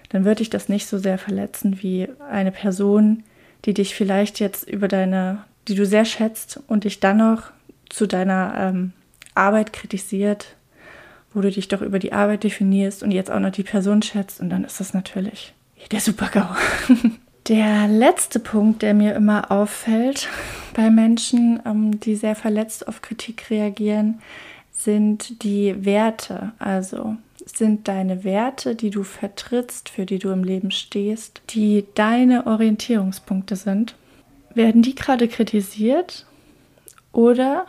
dann 0.08 0.24
wird 0.24 0.38
dich 0.38 0.48
das 0.48 0.70
nicht 0.70 0.86
so 0.86 0.96
sehr 0.96 1.18
verletzen 1.18 1.82
wie 1.82 2.08
eine 2.30 2.50
Person, 2.50 3.24
die 3.66 3.74
dich 3.74 3.94
vielleicht 3.94 4.40
jetzt 4.40 4.66
über 4.66 4.88
deine, 4.88 5.44
die 5.68 5.74
du 5.74 5.86
sehr 5.86 6.04
schätzt 6.04 6.60
und 6.66 6.84
dich 6.84 7.00
dann 7.00 7.18
noch 7.18 7.50
zu 7.88 8.06
deiner 8.06 8.54
ähm, 8.56 8.92
Arbeit 9.34 9.72
kritisiert, 9.72 10.56
wo 11.32 11.40
du 11.40 11.50
dich 11.50 11.68
doch 11.68 11.80
über 11.80 11.98
die 11.98 12.12
Arbeit 12.12 12.44
definierst 12.44 13.02
und 13.02 13.10
jetzt 13.10 13.30
auch 13.30 13.40
noch 13.40 13.50
die 13.50 13.62
Person 13.62 14.02
schätzt 14.02 14.40
und 14.40 14.50
dann 14.50 14.64
ist 14.64 14.80
das 14.80 14.94
natürlich 14.94 15.54
der 15.90 16.00
Super-GAU. 16.00 16.54
Der 17.48 17.88
letzte 17.88 18.38
Punkt, 18.38 18.80
der 18.80 18.94
mir 18.94 19.14
immer 19.14 19.50
auffällt 19.50 20.30
bei 20.74 20.88
Menschen, 20.88 21.60
ähm, 21.66 22.00
die 22.00 22.16
sehr 22.16 22.36
verletzt 22.36 22.88
auf 22.88 23.02
Kritik 23.02 23.50
reagieren, 23.50 24.22
sind 24.72 25.42
die 25.42 25.84
Werte. 25.84 26.52
Also 26.58 27.16
sind 27.44 27.86
deine 27.88 28.24
Werte, 28.24 28.74
die 28.74 28.88
du 28.88 29.02
vertrittst, 29.02 29.90
für 29.90 30.06
die 30.06 30.18
du 30.18 30.30
im 30.30 30.42
Leben 30.42 30.70
stehst, 30.70 31.42
die 31.50 31.84
deine 31.94 32.46
Orientierungspunkte 32.46 33.56
sind. 33.56 33.94
Werden 34.54 34.82
die 34.82 34.94
gerade 34.94 35.28
kritisiert 35.28 36.26
oder 37.12 37.66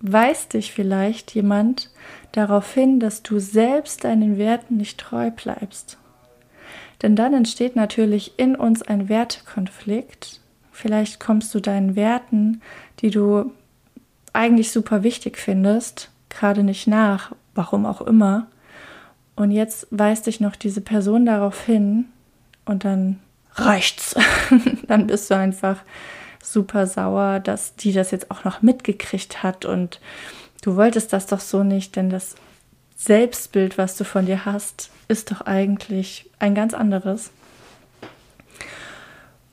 weist 0.00 0.54
dich 0.54 0.72
vielleicht 0.72 1.34
jemand 1.34 1.90
darauf 2.32 2.74
hin, 2.74 3.00
dass 3.00 3.22
du 3.22 3.38
selbst 3.38 4.04
deinen 4.04 4.38
Werten 4.38 4.76
nicht 4.76 4.98
treu 4.98 5.30
bleibst? 5.30 5.98
Denn 7.02 7.16
dann 7.16 7.34
entsteht 7.34 7.76
natürlich 7.76 8.38
in 8.38 8.56
uns 8.56 8.82
ein 8.82 9.08
Wertekonflikt. 9.08 10.40
Vielleicht 10.72 11.20
kommst 11.20 11.54
du 11.54 11.60
deinen 11.60 11.96
Werten, 11.96 12.60
die 13.00 13.10
du 13.10 13.52
eigentlich 14.32 14.70
super 14.70 15.02
wichtig 15.02 15.38
findest, 15.38 16.10
gerade 16.28 16.62
nicht 16.62 16.86
nach, 16.86 17.32
warum 17.54 17.86
auch 17.86 18.00
immer. 18.00 18.46
Und 19.34 19.50
jetzt 19.50 19.86
weist 19.90 20.26
dich 20.26 20.40
noch 20.40 20.56
diese 20.56 20.80
Person 20.80 21.26
darauf 21.26 21.64
hin 21.64 22.06
und 22.64 22.84
dann 22.84 23.20
reicht's. 23.56 24.14
dann 24.86 25.06
bist 25.06 25.30
du 25.30 25.36
einfach 25.36 25.78
super 26.42 26.86
sauer, 26.86 27.40
dass 27.40 27.74
die 27.76 27.92
das 27.92 28.10
jetzt 28.10 28.30
auch 28.30 28.44
noch 28.44 28.62
mitgekriegt 28.62 29.42
hat 29.42 29.64
und 29.64 30.00
du 30.62 30.76
wolltest 30.76 31.12
das 31.12 31.26
doch 31.26 31.40
so 31.40 31.64
nicht, 31.64 31.96
denn 31.96 32.10
das 32.10 32.36
Selbstbild, 32.96 33.78
was 33.78 33.96
du 33.96 34.04
von 34.04 34.26
dir 34.26 34.44
hast, 34.44 34.90
ist 35.08 35.30
doch 35.30 35.42
eigentlich 35.42 36.30
ein 36.38 36.54
ganz 36.54 36.72
anderes. 36.72 37.30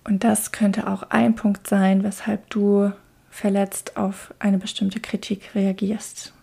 Und 0.05 0.23
das 0.23 0.51
könnte 0.51 0.87
auch 0.87 1.03
ein 1.03 1.35
Punkt 1.35 1.67
sein, 1.67 2.03
weshalb 2.03 2.49
du 2.49 2.91
verletzt 3.29 3.97
auf 3.97 4.33
eine 4.39 4.57
bestimmte 4.57 4.99
Kritik 4.99 5.55
reagierst. 5.55 6.33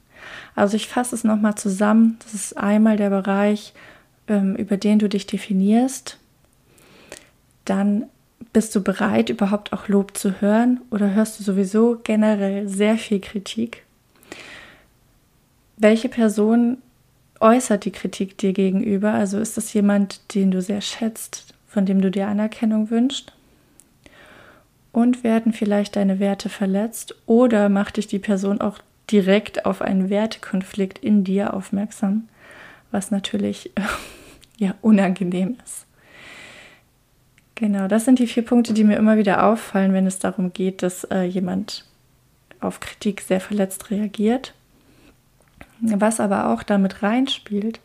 Also 0.55 0.77
ich 0.77 0.89
fasse 0.89 1.15
es 1.15 1.25
nochmal 1.25 1.55
zusammen. 1.55 2.19
Das 2.23 2.35
ist 2.35 2.57
einmal 2.57 2.97
der 2.97 3.11
Bereich, 3.11 3.73
ähm, 4.29 4.57
über 4.57 4.77
den 4.77 4.99
du 4.99 5.09
dich 5.09 5.27
definierst. 5.27 6.20
Dann 7.65 8.05
bist 8.53 8.75
du 8.75 8.83
bereit, 8.83 9.31
überhaupt 9.31 9.73
auch 9.73 9.89
Lob 9.89 10.17
zu 10.17 10.41
hören 10.41 10.81
oder 10.91 11.15
hörst 11.15 11.39
du 11.39 11.45
sowieso 11.45 12.01
generell 12.03 12.69
sehr 12.69 12.97
viel 12.97 13.21
Kritik? 13.21 13.85
Welche 15.77 16.09
Person 16.09 16.79
äußert 17.39 17.85
die 17.85 17.93
Kritik 17.93 18.37
dir 18.39 18.53
gegenüber? 18.53 19.13
Also 19.13 19.39
ist 19.39 19.57
das 19.57 19.73
jemand, 19.73 20.35
den 20.35 20.51
du 20.51 20.61
sehr 20.61 20.81
schätzt, 20.81 21.55
von 21.69 21.87
dem 21.87 22.01
du 22.01 22.11
dir 22.11 22.29
Anerkennung 22.29 22.91
wünschst? 22.91 23.33
Und 24.93 25.23
werden 25.23 25.53
vielleicht 25.53 25.95
deine 25.95 26.19
Werte 26.19 26.49
verletzt 26.49 27.15
oder 27.27 27.69
macht 27.69 27.97
dich 27.97 28.09
die 28.09 28.19
Person 28.19 28.61
auch 28.61 28.79
direkt 29.11 29.65
auf 29.65 29.83
einen 29.83 30.11
Wertekonflikt 30.11 30.99
in 30.99 31.23
dir 31.23 31.55
aufmerksam, 31.55 32.29
was 32.91 33.11
natürlich 33.11 33.71
ja 34.59 34.75
unangenehm 34.83 35.57
ist. 35.65 35.87
Genau, 37.61 37.89
das 37.89 38.07
sind 38.07 38.19
die 38.19 38.27
vier 38.27 38.43
Punkte, 38.43 38.73
die 38.73 38.85
mir 38.85 38.97
immer 38.97 39.19
wieder 39.19 39.45
auffallen, 39.45 39.93
wenn 39.93 40.07
es 40.07 40.19
darum 40.19 40.55
geht, 40.55 40.83
dass 40.83 41.05
äh, 41.05 41.25
jemand 41.25 41.85
auf 42.59 42.81
Kritik 42.81 43.21
sehr 43.21 43.39
verletzt 43.39 43.91
reagiert. 43.91 44.55
Was 45.83 46.21
aber 46.21 46.49
auch 46.49 46.63
damit 46.63 47.03
reinspielt, 47.03 47.81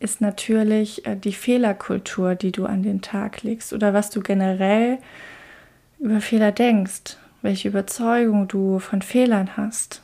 ist 0.00 0.20
natürlich 0.20 1.06
äh, 1.06 1.14
die 1.14 1.32
Fehlerkultur, 1.32 2.34
die 2.34 2.50
du 2.50 2.66
an 2.66 2.82
den 2.82 3.00
Tag 3.00 3.44
legst 3.44 3.72
oder 3.72 3.94
was 3.94 4.10
du 4.10 4.20
generell 4.20 4.98
über 6.00 6.20
Fehler 6.20 6.50
denkst, 6.50 7.18
welche 7.40 7.68
Überzeugung 7.68 8.48
du 8.48 8.80
von 8.80 9.00
Fehlern 9.00 9.56
hast. 9.56 10.02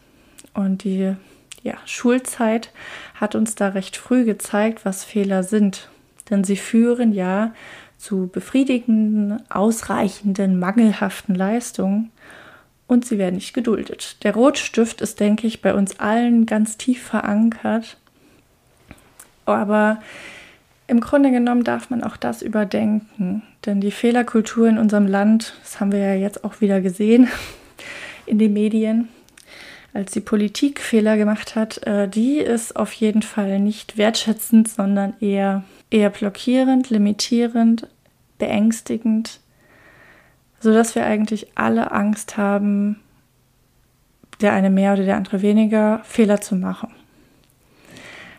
Und 0.54 0.84
die 0.84 1.16
ja, 1.64 1.74
Schulzeit 1.84 2.70
hat 3.16 3.34
uns 3.34 3.56
da 3.56 3.70
recht 3.70 3.96
früh 3.96 4.24
gezeigt, 4.24 4.84
was 4.84 5.02
Fehler 5.02 5.42
sind. 5.42 5.88
Denn 6.30 6.44
sie 6.44 6.56
führen 6.56 7.12
ja 7.12 7.52
zu 8.04 8.28
befriedigenden, 8.30 9.42
ausreichenden, 9.50 10.58
mangelhaften 10.58 11.34
Leistungen 11.34 12.11
und 12.87 13.06
sie 13.06 13.16
werden 13.16 13.37
nicht 13.37 13.54
geduldet. 13.54 14.23
Der 14.25 14.34
Rotstift 14.34 15.00
ist, 15.00 15.20
denke 15.20 15.46
ich, 15.46 15.62
bei 15.62 15.73
uns 15.73 15.99
allen 16.00 16.44
ganz 16.44 16.76
tief 16.76 17.02
verankert. 17.02 17.96
Aber 19.46 20.00
im 20.87 21.00
Grunde 21.00 21.30
genommen 21.30 21.64
darf 21.64 21.88
man 21.88 22.04
auch 22.04 22.18
das 22.18 22.42
überdenken, 22.42 23.42
denn 23.64 23.80
die 23.80 23.90
Fehlerkultur 23.90 24.68
in 24.68 24.76
unserem 24.76 25.06
Land, 25.06 25.54
das 25.62 25.80
haben 25.80 25.92
wir 25.92 26.00
ja 26.00 26.14
jetzt 26.14 26.44
auch 26.44 26.61
wieder 26.61 26.82
gesehen 26.82 27.28
in 28.26 28.38
den 28.38 28.52
Medien, 28.52 29.08
als 29.94 30.12
die 30.12 30.20
Politik 30.20 30.80
Fehler 30.80 31.16
gemacht 31.16 31.56
hat, 31.56 31.87
äh, 31.87 32.06
die 32.06 32.37
ist 32.37 32.76
auf 32.76 32.92
jeden 32.92 33.23
Fall 33.23 33.61
nicht 33.61 33.96
wertschätzend, 33.96 34.68
sondern 34.68 35.14
eher, 35.20 35.64
eher 35.90 36.11
blockierend, 36.11 36.90
limitierend, 36.90 37.87
beängstigend 38.44 39.40
sodass 40.64 40.94
wir 40.94 41.04
eigentlich 41.04 41.48
alle 41.56 41.92
Angst 41.92 42.38
haben, 42.38 42.98
der 44.40 44.54
eine 44.54 44.70
mehr 44.70 44.94
oder 44.94 45.04
der 45.04 45.16
andere 45.16 45.42
weniger, 45.42 46.00
Fehler 46.04 46.40
zu 46.40 46.56
machen. 46.56 46.88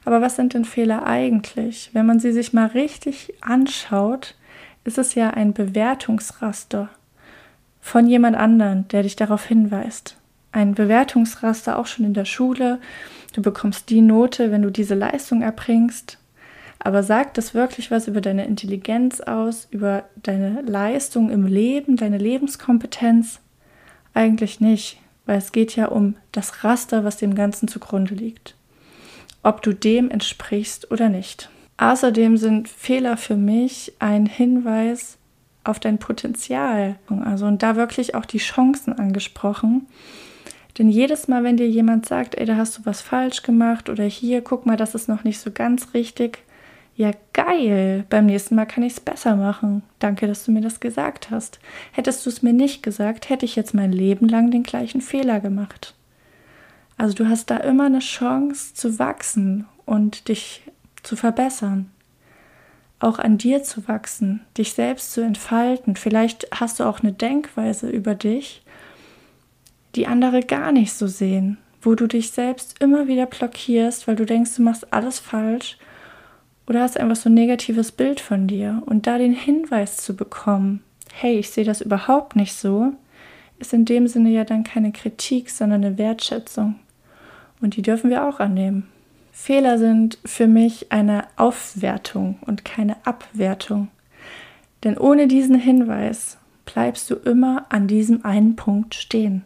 Aber 0.03 0.21
was 0.21 0.35
sind 0.35 0.55
denn 0.55 0.65
Fehler 0.65 1.05
eigentlich? 1.05 1.91
Wenn 1.93 2.07
man 2.07 2.19
sie 2.19 2.31
sich 2.31 2.51
mal 2.51 2.65
richtig 2.67 3.33
anschaut, 3.41 4.35
ist 4.83 4.97
es 4.97 5.13
ja 5.13 5.29
ein 5.29 5.53
Bewertungsraster 5.53 6.89
von 7.79 8.07
jemand 8.07 8.35
anderen, 8.35 8.87
der 8.87 9.03
dich 9.03 9.15
darauf 9.15 9.45
hinweist. 9.45 10.17
ein 10.51 10.73
Bewertungsraster 10.73 11.77
auch 11.77 11.85
schon 11.85 12.05
in 12.05 12.13
der 12.13 12.25
Schule. 12.25 12.79
Du 13.33 13.41
bekommst 13.41 13.89
die 13.89 14.01
Note, 14.01 14.51
wenn 14.51 14.61
du 14.61 14.71
diese 14.71 14.95
Leistung 14.95 15.41
erbringst. 15.41 16.17
Aber 16.85 17.01
sagt 17.01 17.39
das 17.39 17.55
wirklich 17.55 17.89
was 17.89 18.07
über 18.07 18.21
deine 18.21 18.45
Intelligenz 18.45 19.19
aus, 19.19 19.67
über 19.71 20.03
deine 20.21 20.61
Leistung 20.61 21.31
im 21.31 21.47
Leben, 21.47 21.97
deine 21.97 22.19
Lebenskompetenz? 22.19 23.39
Eigentlich 24.13 24.61
nicht, 24.61 24.99
weil 25.25 25.39
es 25.39 25.51
geht 25.51 25.75
ja 25.75 25.87
um 25.87 26.15
das 26.31 26.63
Raster, 26.63 27.03
was 27.03 27.17
dem 27.17 27.33
Ganzen 27.33 27.67
zugrunde 27.67 28.13
liegt. 28.13 28.53
Ob 29.41 29.63
du 29.63 29.73
dem 29.73 30.11
entsprichst 30.11 30.91
oder 30.91 31.09
nicht. 31.09 31.49
Außerdem 31.77 32.37
sind 32.37 32.69
Fehler 32.69 33.17
für 33.17 33.35
mich 33.35 33.93
ein 33.97 34.27
Hinweis 34.27 35.17
auf 35.63 35.79
dein 35.79 35.97
Potenzial. 35.97 36.97
Also 37.23 37.47
und 37.47 37.63
da 37.63 37.77
wirklich 37.77 38.13
auch 38.13 38.25
die 38.25 38.37
Chancen 38.37 38.93
angesprochen. 38.93 39.87
Denn 40.77 40.89
jedes 40.89 41.27
Mal, 41.27 41.43
wenn 41.43 41.57
dir 41.57 41.67
jemand 41.67 42.05
sagt, 42.05 42.35
ey, 42.35 42.45
da 42.45 42.57
hast 42.57 42.77
du 42.77 42.81
was 42.85 43.01
falsch 43.01 43.41
gemacht 43.41 43.89
oder 43.89 44.03
hier, 44.03 44.43
guck 44.43 44.67
mal, 44.67 44.77
das 44.77 44.93
ist 44.93 45.09
noch 45.09 45.23
nicht 45.23 45.39
so 45.39 45.49
ganz 45.49 45.95
richtig, 45.95 46.44
ja, 46.97 47.11
geil. 47.33 48.05
Beim 48.09 48.25
nächsten 48.25 48.55
Mal 48.55 48.65
kann 48.65 48.83
ich 48.83 48.93
es 48.93 48.99
besser 49.01 49.35
machen. 49.35 49.83
Danke, 49.99 50.27
dass 50.27 50.45
du 50.45 50.51
mir 50.51 50.61
das 50.61 50.79
gesagt 50.79 51.29
hast. 51.29 51.59
Hättest 51.91 52.25
du 52.25 52.29
es 52.29 52.41
mir 52.41 52.53
nicht 52.53 52.83
gesagt, 52.83 53.29
hätte 53.29 53.45
ich 53.45 53.57
jetzt 53.57 53.73
mein 53.73 53.91
Leben 53.91 54.29
lang 54.29 54.49
den 54.49 54.63
gleichen 54.63 55.01
Fehler 55.01 55.41
gemacht. 55.41 55.93
Also 56.97 57.13
du 57.13 57.27
hast 57.27 57.49
da 57.49 57.57
immer 57.57 57.87
eine 57.87 57.99
Chance 57.99 58.73
zu 58.73 58.97
wachsen 58.97 59.65
und 59.85 60.29
dich 60.29 60.61
zu 61.03 61.17
verbessern. 61.17 61.91
Auch 62.99 63.19
an 63.19 63.37
dir 63.37 63.61
zu 63.61 63.89
wachsen, 63.89 64.39
dich 64.57 64.71
selbst 64.71 65.11
zu 65.11 65.19
entfalten. 65.19 65.97
Vielleicht 65.97 66.47
hast 66.57 66.79
du 66.79 66.85
auch 66.85 67.01
eine 67.01 67.11
Denkweise 67.11 67.89
über 67.89 68.15
dich, 68.15 68.63
die 69.95 70.07
andere 70.07 70.39
gar 70.39 70.71
nicht 70.71 70.93
so 70.93 71.07
sehen, 71.07 71.57
wo 71.81 71.93
du 71.93 72.07
dich 72.07 72.31
selbst 72.31 72.81
immer 72.81 73.07
wieder 73.07 73.25
blockierst, 73.25 74.07
weil 74.07 74.15
du 74.15 74.25
denkst, 74.25 74.55
du 74.55 74.61
machst 74.61 74.93
alles 74.93 75.19
falsch 75.19 75.77
oder 76.67 76.81
hast 76.81 76.99
einfach 76.99 77.15
so 77.15 77.29
ein 77.29 77.33
negatives 77.35 77.91
Bild 77.91 78.19
von 78.19 78.47
dir 78.47 78.81
und 78.85 79.07
da 79.07 79.17
den 79.17 79.33
Hinweis 79.33 79.97
zu 79.97 80.15
bekommen, 80.15 80.83
hey, 81.13 81.37
ich 81.39 81.51
sehe 81.51 81.65
das 81.65 81.81
überhaupt 81.81 82.35
nicht 82.35 82.53
so, 82.53 82.93
ist 83.59 83.73
in 83.73 83.85
dem 83.85 84.07
Sinne 84.07 84.29
ja 84.29 84.43
dann 84.43 84.63
keine 84.63 84.91
Kritik, 84.91 85.49
sondern 85.49 85.83
eine 85.83 85.97
Wertschätzung. 85.97 86.75
Und 87.61 87.75
die 87.75 87.81
dürfen 87.81 88.09
wir 88.09 88.27
auch 88.27 88.39
annehmen. 88.39 88.87
Fehler 89.31 89.77
sind 89.77 90.17
für 90.25 90.47
mich 90.47 90.91
eine 90.91 91.25
Aufwertung 91.35 92.37
und 92.41 92.65
keine 92.65 92.95
Abwertung. 93.05 93.89
Denn 94.83 94.97
ohne 94.97 95.27
diesen 95.27 95.55
Hinweis 95.55 96.37
bleibst 96.65 97.09
du 97.09 97.15
immer 97.15 97.65
an 97.69 97.87
diesem 97.87 98.25
einen 98.25 98.55
Punkt 98.55 98.95
stehen. 98.95 99.43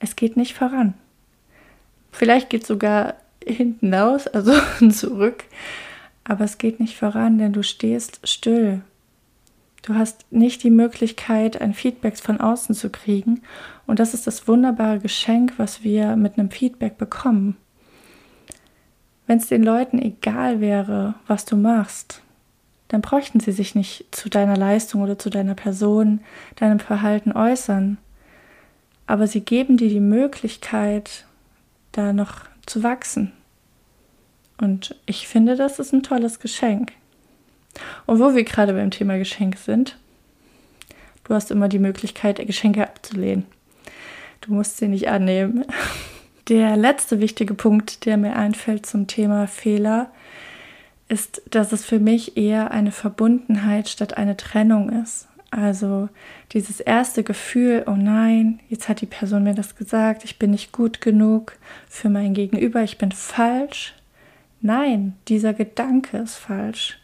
Es 0.00 0.16
geht 0.16 0.36
nicht 0.36 0.54
voran. 0.54 0.94
Vielleicht 2.12 2.50
geht 2.50 2.62
es 2.62 2.68
sogar 2.68 3.14
hinten 3.44 3.94
aus, 3.94 4.26
also 4.26 4.52
zurück, 4.90 5.44
aber 6.28 6.44
es 6.44 6.58
geht 6.58 6.78
nicht 6.78 6.96
voran, 6.96 7.38
denn 7.38 7.52
du 7.52 7.62
stehst 7.62 8.20
still. 8.28 8.82
Du 9.82 9.94
hast 9.94 10.30
nicht 10.30 10.62
die 10.62 10.70
Möglichkeit, 10.70 11.60
ein 11.60 11.72
Feedback 11.72 12.18
von 12.18 12.40
außen 12.40 12.74
zu 12.74 12.90
kriegen. 12.90 13.40
Und 13.86 13.98
das 13.98 14.12
ist 14.12 14.26
das 14.26 14.46
wunderbare 14.46 14.98
Geschenk, 14.98 15.54
was 15.56 15.82
wir 15.82 16.16
mit 16.16 16.38
einem 16.38 16.50
Feedback 16.50 16.98
bekommen. 16.98 17.56
Wenn 19.26 19.38
es 19.38 19.46
den 19.46 19.62
Leuten 19.62 19.98
egal 19.98 20.60
wäre, 20.60 21.14
was 21.26 21.46
du 21.46 21.56
machst, 21.56 22.22
dann 22.88 23.00
bräuchten 23.00 23.40
sie 23.40 23.52
sich 23.52 23.74
nicht 23.74 24.06
zu 24.10 24.28
deiner 24.28 24.56
Leistung 24.56 25.02
oder 25.02 25.18
zu 25.18 25.30
deiner 25.30 25.54
Person, 25.54 26.20
deinem 26.56 26.80
Verhalten 26.80 27.32
äußern. 27.32 27.98
Aber 29.06 29.26
sie 29.26 29.40
geben 29.40 29.78
dir 29.78 29.88
die 29.88 30.00
Möglichkeit, 30.00 31.26
da 31.92 32.12
noch 32.12 32.42
zu 32.66 32.82
wachsen. 32.82 33.32
Und 34.60 34.96
ich 35.06 35.28
finde, 35.28 35.56
das 35.56 35.78
ist 35.78 35.92
ein 35.92 36.02
tolles 36.02 36.40
Geschenk. 36.40 36.92
Und 38.06 38.18
wo 38.18 38.34
wir 38.34 38.44
gerade 38.44 38.72
beim 38.72 38.90
Thema 38.90 39.18
Geschenk 39.18 39.56
sind, 39.56 39.96
du 41.24 41.34
hast 41.34 41.50
immer 41.50 41.68
die 41.68 41.78
Möglichkeit, 41.78 42.44
Geschenke 42.46 42.82
abzulehnen. 42.82 43.46
Du 44.40 44.52
musst 44.52 44.78
sie 44.78 44.88
nicht 44.88 45.08
annehmen. 45.08 45.64
Der 46.48 46.76
letzte 46.76 47.20
wichtige 47.20 47.54
Punkt, 47.54 48.06
der 48.06 48.16
mir 48.16 48.34
einfällt 48.34 48.86
zum 48.86 49.06
Thema 49.06 49.46
Fehler, 49.46 50.10
ist, 51.08 51.42
dass 51.50 51.72
es 51.72 51.84
für 51.84 51.98
mich 51.98 52.36
eher 52.36 52.70
eine 52.70 52.92
Verbundenheit 52.92 53.88
statt 53.88 54.16
eine 54.16 54.36
Trennung 54.36 54.90
ist. 55.02 55.28
Also 55.50 56.08
dieses 56.52 56.80
erste 56.80 57.24
Gefühl, 57.24 57.84
oh 57.86 57.96
nein, 57.96 58.60
jetzt 58.68 58.88
hat 58.88 59.00
die 59.00 59.06
Person 59.06 59.44
mir 59.44 59.54
das 59.54 59.76
gesagt, 59.76 60.24
ich 60.24 60.38
bin 60.38 60.50
nicht 60.50 60.72
gut 60.72 61.00
genug 61.00 61.56
für 61.88 62.10
mein 62.10 62.34
Gegenüber, 62.34 62.82
ich 62.82 62.98
bin 62.98 63.12
falsch, 63.12 63.94
Nein, 64.60 65.16
dieser 65.28 65.54
Gedanke 65.54 66.18
ist 66.18 66.36
falsch. 66.36 66.98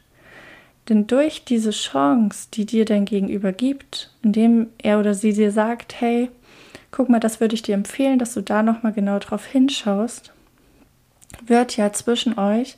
Denn 0.88 1.06
durch 1.06 1.44
diese 1.44 1.70
Chance, 1.70 2.48
die 2.52 2.66
dir 2.66 2.84
dein 2.84 3.04
Gegenüber 3.04 3.52
gibt, 3.52 4.10
indem 4.22 4.68
er 4.78 4.98
oder 4.98 5.14
sie 5.14 5.32
dir 5.32 5.50
sagt, 5.50 6.00
hey, 6.00 6.30
guck 6.90 7.08
mal, 7.08 7.20
das 7.20 7.40
würde 7.40 7.54
ich 7.54 7.62
dir 7.62 7.74
empfehlen, 7.74 8.18
dass 8.18 8.34
du 8.34 8.42
da 8.42 8.62
nochmal 8.62 8.92
genau 8.92 9.18
drauf 9.18 9.46
hinschaust, 9.46 10.32
wird 11.46 11.76
ja 11.76 11.92
zwischen 11.92 12.38
euch 12.38 12.76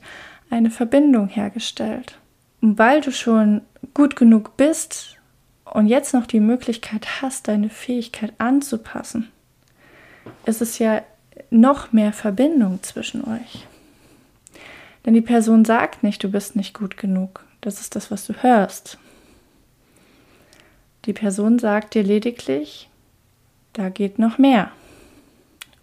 eine 0.49 0.71
Verbindung 0.71 1.27
hergestellt. 1.27 2.17
Und 2.61 2.79
weil 2.79 3.01
du 3.01 3.11
schon 3.11 3.61
gut 3.93 4.15
genug 4.15 4.57
bist 4.57 5.17
und 5.65 5.87
jetzt 5.87 6.13
noch 6.13 6.25
die 6.25 6.39
Möglichkeit 6.39 7.21
hast, 7.21 7.47
deine 7.47 7.69
Fähigkeit 7.69 8.33
anzupassen, 8.37 9.29
ist 10.45 10.61
es 10.61 10.79
ja 10.79 11.01
noch 11.49 11.91
mehr 11.91 12.13
Verbindung 12.13 12.81
zwischen 12.81 13.23
euch. 13.25 13.67
Denn 15.07 15.13
die 15.13 15.21
Person 15.21 15.63
sagt 15.63 16.03
nicht, 16.03 16.21
du 16.21 16.29
bist 16.29 16.57
nicht 16.57 16.73
gut 16.73 16.97
genug. 16.97 17.45
Das 17.61 17.79
ist 17.79 17.95
das, 17.95 18.11
was 18.11 18.27
du 18.27 18.33
hörst. 18.43 18.97
Die 21.05 21.13
Person 21.13 21.59
sagt 21.59 21.93
dir 21.93 22.03
lediglich, 22.03 22.89
da 23.71 23.87
geht 23.87 24.19
noch 24.19 24.37
mehr. 24.37 24.69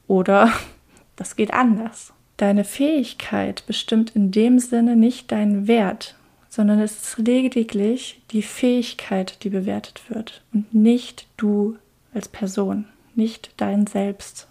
Oder 0.07 0.53
das 1.17 1.37
geht 1.37 1.55
anders. 1.55 2.13
Deine 2.37 2.65
Fähigkeit 2.65 3.65
bestimmt 3.67 4.15
in 4.15 4.31
dem 4.31 4.59
Sinne 4.59 4.95
nicht 4.95 5.33
deinen 5.33 5.69
Wert, 5.69 6.17
sondern 6.51 6.79
es 6.79 7.01
ist 7.01 7.19
lediglich 7.19 8.21
die 8.31 8.43
Fähigkeit, 8.43 9.43
die 9.43 9.49
bewertet 9.49 10.03
wird 10.11 10.43
und 10.53 10.75
nicht 10.75 11.29
du 11.39 11.79
als 12.13 12.29
Person, 12.29 12.85
nicht 13.15 13.53
dein 13.57 13.87
Selbst. 13.87 14.49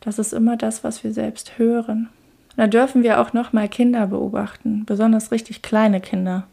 Das 0.00 0.18
ist 0.18 0.32
immer 0.32 0.56
das, 0.56 0.82
was 0.82 1.04
wir 1.04 1.12
selbst 1.12 1.58
hören. 1.58 2.08
Da 2.56 2.66
dürfen 2.66 3.02
wir 3.02 3.20
auch 3.20 3.32
noch 3.32 3.52
mal 3.52 3.68
Kinder 3.68 4.06
beobachten, 4.06 4.84
besonders 4.84 5.32
richtig 5.32 5.62
kleine 5.62 6.00
Kinder. 6.00 6.46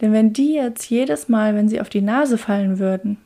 Denn 0.00 0.12
wenn 0.12 0.32
die 0.32 0.54
jetzt 0.54 0.88
jedes 0.88 1.28
Mal, 1.28 1.54
wenn 1.54 1.68
sie 1.68 1.80
auf 1.80 1.88
die 1.88 2.02
Nase 2.02 2.38
fallen 2.38 2.78
würden, 2.78 3.18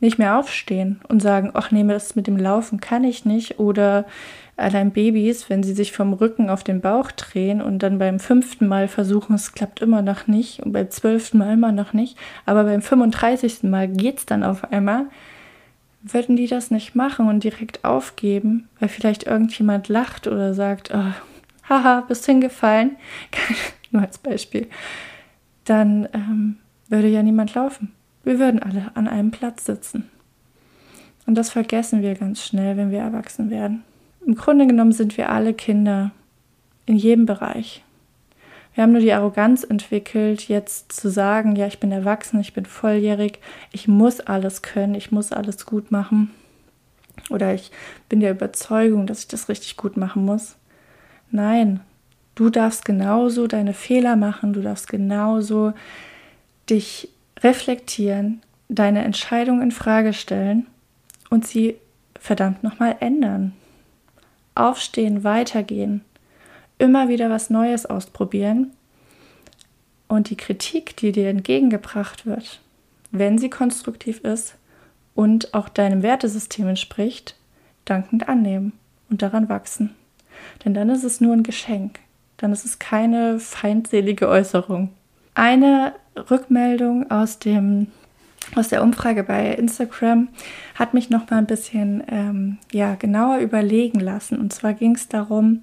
nicht 0.00 0.18
mehr 0.18 0.38
aufstehen 0.38 1.00
und 1.08 1.20
sagen, 1.20 1.50
ach 1.54 1.72
nee, 1.72 1.84
das 1.84 2.14
mit 2.14 2.28
dem 2.28 2.36
Laufen 2.36 2.78
kann 2.80 3.02
ich 3.02 3.24
nicht 3.24 3.58
oder 3.58 4.04
allein 4.56 4.92
Babys, 4.92 5.50
wenn 5.50 5.62
sie 5.62 5.72
sich 5.72 5.92
vom 5.92 6.12
Rücken 6.12 6.50
auf 6.50 6.62
den 6.62 6.80
Bauch 6.80 7.10
drehen 7.10 7.60
und 7.60 7.82
dann 7.82 7.98
beim 7.98 8.20
fünften 8.20 8.68
Mal 8.68 8.86
versuchen, 8.86 9.34
es 9.34 9.52
klappt 9.52 9.80
immer 9.80 10.02
noch 10.02 10.26
nicht 10.26 10.60
und 10.62 10.72
beim 10.72 10.90
zwölften 10.90 11.38
Mal 11.38 11.52
immer 11.52 11.72
noch 11.72 11.92
nicht, 11.92 12.16
aber 12.46 12.64
beim 12.64 12.82
35. 12.82 13.64
Mal 13.64 13.88
geht 13.88 14.18
es 14.18 14.26
dann 14.26 14.44
auf 14.44 14.72
einmal, 14.72 15.06
würden 16.02 16.36
die 16.36 16.46
das 16.46 16.70
nicht 16.70 16.94
machen 16.94 17.28
und 17.28 17.44
direkt 17.44 17.84
aufgeben, 17.84 18.68
weil 18.78 18.88
vielleicht 18.88 19.24
irgendjemand 19.24 19.88
lacht 19.88 20.26
oder 20.26 20.54
sagt, 20.54 20.90
oh, 20.94 21.12
haha, 21.68 22.02
bist 22.02 22.26
hingefallen, 22.26 22.96
nur 23.90 24.02
als 24.02 24.18
Beispiel, 24.18 24.68
dann 25.64 26.08
ähm, 26.12 26.56
würde 26.88 27.08
ja 27.08 27.22
niemand 27.22 27.54
laufen. 27.54 27.92
Wir 28.24 28.38
würden 28.38 28.62
alle 28.62 28.90
an 28.94 29.08
einem 29.08 29.30
Platz 29.30 29.64
sitzen. 29.64 30.08
Und 31.26 31.34
das 31.34 31.50
vergessen 31.50 32.02
wir 32.02 32.14
ganz 32.14 32.44
schnell, 32.44 32.76
wenn 32.76 32.90
wir 32.90 33.00
erwachsen 33.00 33.50
werden. 33.50 33.84
Im 34.26 34.34
Grunde 34.34 34.66
genommen 34.66 34.92
sind 34.92 35.16
wir 35.16 35.30
alle 35.30 35.54
Kinder 35.54 36.10
in 36.86 36.96
jedem 36.96 37.26
Bereich. 37.26 37.84
Wir 38.78 38.84
haben 38.84 38.92
nur 38.92 39.00
die 39.00 39.12
Arroganz 39.12 39.64
entwickelt, 39.64 40.46
jetzt 40.46 40.92
zu 40.92 41.10
sagen, 41.10 41.56
ja, 41.56 41.66
ich 41.66 41.80
bin 41.80 41.90
erwachsen, 41.90 42.38
ich 42.38 42.54
bin 42.54 42.64
volljährig, 42.64 43.40
ich 43.72 43.88
muss 43.88 44.20
alles 44.20 44.62
können, 44.62 44.94
ich 44.94 45.10
muss 45.10 45.32
alles 45.32 45.66
gut 45.66 45.90
machen. 45.90 46.30
Oder 47.28 47.54
ich 47.54 47.72
bin 48.08 48.20
der 48.20 48.30
Überzeugung, 48.30 49.08
dass 49.08 49.22
ich 49.22 49.26
das 49.26 49.48
richtig 49.48 49.76
gut 49.76 49.96
machen 49.96 50.24
muss. 50.24 50.54
Nein, 51.32 51.80
du 52.36 52.50
darfst 52.50 52.84
genauso 52.84 53.48
deine 53.48 53.74
Fehler 53.74 54.14
machen, 54.14 54.52
du 54.52 54.62
darfst 54.62 54.86
genauso 54.86 55.72
dich 56.70 57.08
reflektieren, 57.40 58.42
deine 58.68 59.02
Entscheidung 59.02 59.60
in 59.60 59.72
Frage 59.72 60.12
stellen 60.12 60.68
und 61.30 61.44
sie 61.44 61.78
verdammt 62.16 62.62
nochmal 62.62 62.94
ändern. 63.00 63.54
Aufstehen, 64.54 65.24
weitergehen, 65.24 66.02
immer 66.78 67.08
wieder 67.08 67.30
was 67.30 67.50
Neues 67.50 67.86
ausprobieren 67.86 68.72
und 70.06 70.30
die 70.30 70.36
Kritik, 70.36 70.96
die 70.96 71.12
dir 71.12 71.28
entgegengebracht 71.28 72.26
wird, 72.26 72.60
wenn 73.10 73.38
sie 73.38 73.50
konstruktiv 73.50 74.20
ist, 74.20 74.54
und 75.18 75.52
auch 75.52 75.68
deinem 75.68 76.04
Wertesystem 76.04 76.68
entspricht, 76.68 77.34
dankend 77.84 78.28
annehmen 78.28 78.72
und 79.10 79.20
daran 79.20 79.48
wachsen. 79.48 79.92
Denn 80.64 80.74
dann 80.74 80.90
ist 80.90 81.02
es 81.02 81.20
nur 81.20 81.32
ein 81.32 81.42
Geschenk. 81.42 81.98
Dann 82.36 82.52
ist 82.52 82.64
es 82.64 82.78
keine 82.78 83.40
feindselige 83.40 84.28
Äußerung. 84.28 84.90
Eine 85.34 85.92
Rückmeldung 86.30 87.10
aus 87.10 87.40
dem 87.40 87.88
aus 88.54 88.68
der 88.68 88.82
Umfrage 88.82 89.24
bei 89.24 89.52
Instagram 89.54 90.28
hat 90.76 90.94
mich 90.94 91.10
noch 91.10 91.28
mal 91.28 91.38
ein 91.38 91.46
bisschen 91.46 92.04
ähm, 92.08 92.58
ja, 92.72 92.94
genauer 92.94 93.38
überlegen 93.38 93.98
lassen. 93.98 94.38
Und 94.38 94.52
zwar 94.52 94.72
ging 94.72 94.94
es 94.94 95.08
darum, 95.08 95.62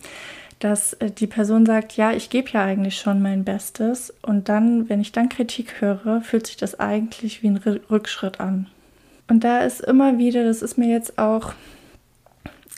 dass 0.60 0.94
äh, 0.94 1.12
die 1.12 1.28
Person 1.28 1.66
sagt, 1.66 1.98
ja, 1.98 2.12
ich 2.12 2.30
gebe 2.30 2.50
ja 2.52 2.64
eigentlich 2.64 2.98
schon 2.98 3.22
mein 3.22 3.44
Bestes. 3.44 4.14
Und 4.22 4.50
dann, 4.50 4.90
wenn 4.90 5.02
ich 5.02 5.12
dann 5.12 5.30
Kritik 5.30 5.82
höre, 5.82 6.22
fühlt 6.22 6.48
sich 6.48 6.58
das 6.58 6.80
eigentlich 6.80 7.44
wie 7.44 7.48
ein 7.48 7.58
Rückschritt 7.58 8.40
an. 8.40 8.68
Und 9.28 9.44
da 9.44 9.62
ist 9.62 9.82
immer 9.82 10.18
wieder, 10.18 10.44
das 10.44 10.62
ist 10.62 10.78
mir 10.78 10.90
jetzt 10.90 11.18
auch 11.18 11.54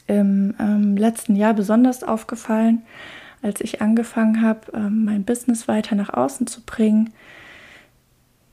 im 0.08 0.56
ähm, 0.60 0.96
letzten 0.96 1.36
Jahr 1.36 1.54
besonders 1.54 2.04
aufgefallen, 2.04 2.84
als 3.42 3.62
ich 3.62 3.82
angefangen 3.82 4.42
habe, 4.42 4.72
ähm, 4.74 5.06
mein 5.06 5.26
Business 5.26 5.68
weiter 5.68 5.96
nach 5.96 6.14
außen 6.14 6.48
zu 6.48 6.62
bringen, 6.62 7.14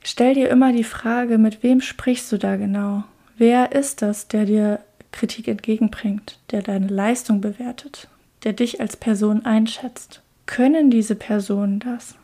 Stell 0.07 0.35
dir 0.35 0.51
immer 0.51 0.71
die 0.71 0.83
Frage, 0.83 1.39
mit 1.39 1.63
wem 1.63 1.81
sprichst 1.81 2.31
du 2.31 2.37
da 2.37 2.57
genau? 2.57 3.05
Wer 3.37 3.71
ist 3.71 4.03
das, 4.03 4.27
der 4.27 4.45
dir 4.45 4.79
Kritik 5.11 5.47
entgegenbringt, 5.47 6.37
der 6.51 6.61
deine 6.61 6.89
Leistung 6.89 7.41
bewertet, 7.41 8.07
der 8.45 8.53
dich 8.53 8.79
als 8.79 8.95
Person 8.95 9.45
einschätzt? 9.45 10.21
Können 10.45 10.89
diese 10.89 11.15
Personen 11.15 11.79
das? 11.79 12.15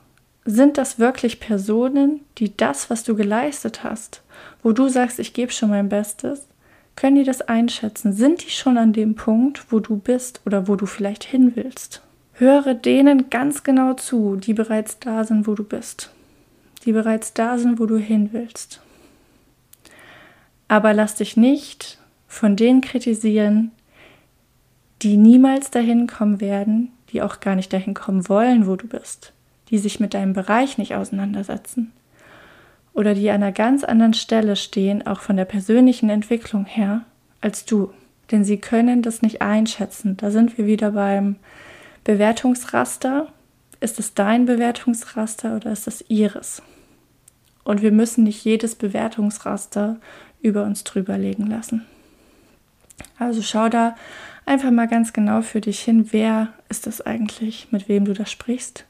Sind 0.46 0.78
das 0.78 0.98
wirklich 0.98 1.42
Personen, 1.42 2.22
die 2.38 2.56
das, 2.56 2.90
was 2.90 3.04
du 3.04 3.16
geleistet 3.16 3.84
hast, 3.84 4.22
wo 4.64 4.72
du 4.72 4.88
sagst, 4.88 5.20
ich 5.20 5.34
gebe 5.34 5.52
schon 5.52 5.70
mein 5.70 5.90
Bestes, 5.90 6.48
können 6.96 7.18
die 7.18 7.26
das 7.26 7.42
einschätzen? 7.42 8.14
Sind 8.14 8.46
die 8.46 8.52
schon 8.52 8.78
an 8.78 8.94
dem 8.94 9.16
Punkt, 9.16 9.72
wo 9.72 9.80
du 9.80 9.98
bist 9.98 10.40
oder 10.46 10.70
wo 10.70 10.78
du 10.78 10.86
vielleicht 10.86 11.26
hin 11.26 11.52
willst? 11.56 12.02
Höre 12.34 12.74
denen 12.74 13.30
ganz 13.30 13.64
genau 13.64 13.94
zu, 13.96 14.38
die 14.38 14.54
bereits 14.54 15.00
da 15.00 15.26
sind, 15.26 15.46
wo 15.46 15.56
du 15.56 15.66
bist 15.66 16.12
die 16.86 16.92
bereits 16.92 17.34
da 17.34 17.58
sind, 17.58 17.80
wo 17.80 17.86
du 17.86 17.98
hin 17.98 18.30
willst. 18.32 18.82
Aber 20.68 20.94
lass 20.94 21.16
dich 21.16 21.38
nicht 21.38 21.98
von 22.28 22.56
denen 22.56 22.82
kritisieren, 22.82 23.72
die 25.02 25.18
niemals 25.18 25.72
dahin 25.72 26.08
kommen 26.08 26.42
werden, 26.42 26.92
die 27.10 27.22
auch 27.22 27.40
gar 27.40 27.56
nicht 27.56 27.74
dahin 27.74 27.94
kommen 27.94 28.30
wollen, 28.30 28.68
wo 28.68 28.76
du 28.76 28.88
bist, 28.88 29.34
die 29.70 29.78
sich 29.78 30.00
mit 30.00 30.14
deinem 30.14 30.34
Bereich 30.34 30.78
nicht 30.78 30.96
auseinandersetzen 30.96 31.92
oder 32.94 33.14
die 33.14 33.30
an 33.30 33.42
einer 33.42 33.52
ganz 33.52 33.84
anderen 33.84 34.14
Stelle 34.14 34.56
stehen, 34.56 35.06
auch 35.06 35.22
von 35.22 35.38
der 35.38 35.46
persönlichen 35.46 36.10
Entwicklung 36.10 36.66
her, 36.66 37.02
als 37.40 37.66
du. 37.66 37.92
Denn 38.32 38.44
sie 38.44 38.58
können 38.58 39.02
das 39.02 39.22
nicht 39.22 39.42
einschätzen. 39.42 40.18
Da 40.18 40.32
sind 40.32 40.58
wir 40.58 40.66
wieder 40.66 40.92
beim 40.92 41.36
Bewertungsraster. 42.04 43.28
Ist 43.80 44.00
es 44.00 44.14
dein 44.14 44.46
Bewertungsraster 44.46 45.56
oder 45.56 45.72
ist 45.72 45.88
es 45.88 46.04
ihres? 46.08 46.62
Und 47.64 47.82
wir 47.82 47.92
müssen 47.92 48.24
nicht 48.24 48.44
jedes 48.44 48.76
Bewertungsraster 48.76 49.98
über 50.42 50.64
uns 50.64 50.84
drüber 50.84 51.18
legen 51.18 51.48
lassen. 51.48 51.86
Also 53.18 53.42
schau 53.42 53.70
da 53.70 53.96
einfach 54.46 54.72
mal 54.72 54.88
ganz 54.88 55.14
genau 55.14 55.42
für 55.42 55.62
dich 55.62 55.82
hin, 55.82 56.08
wer 56.12 56.50
ist 56.70 56.88
das 56.88 57.02
eigentlich, 57.02 57.68
mit 57.72 57.88
wem 57.88 58.06
du 58.06 58.14
da 58.14 58.26
sprichst 58.26 58.86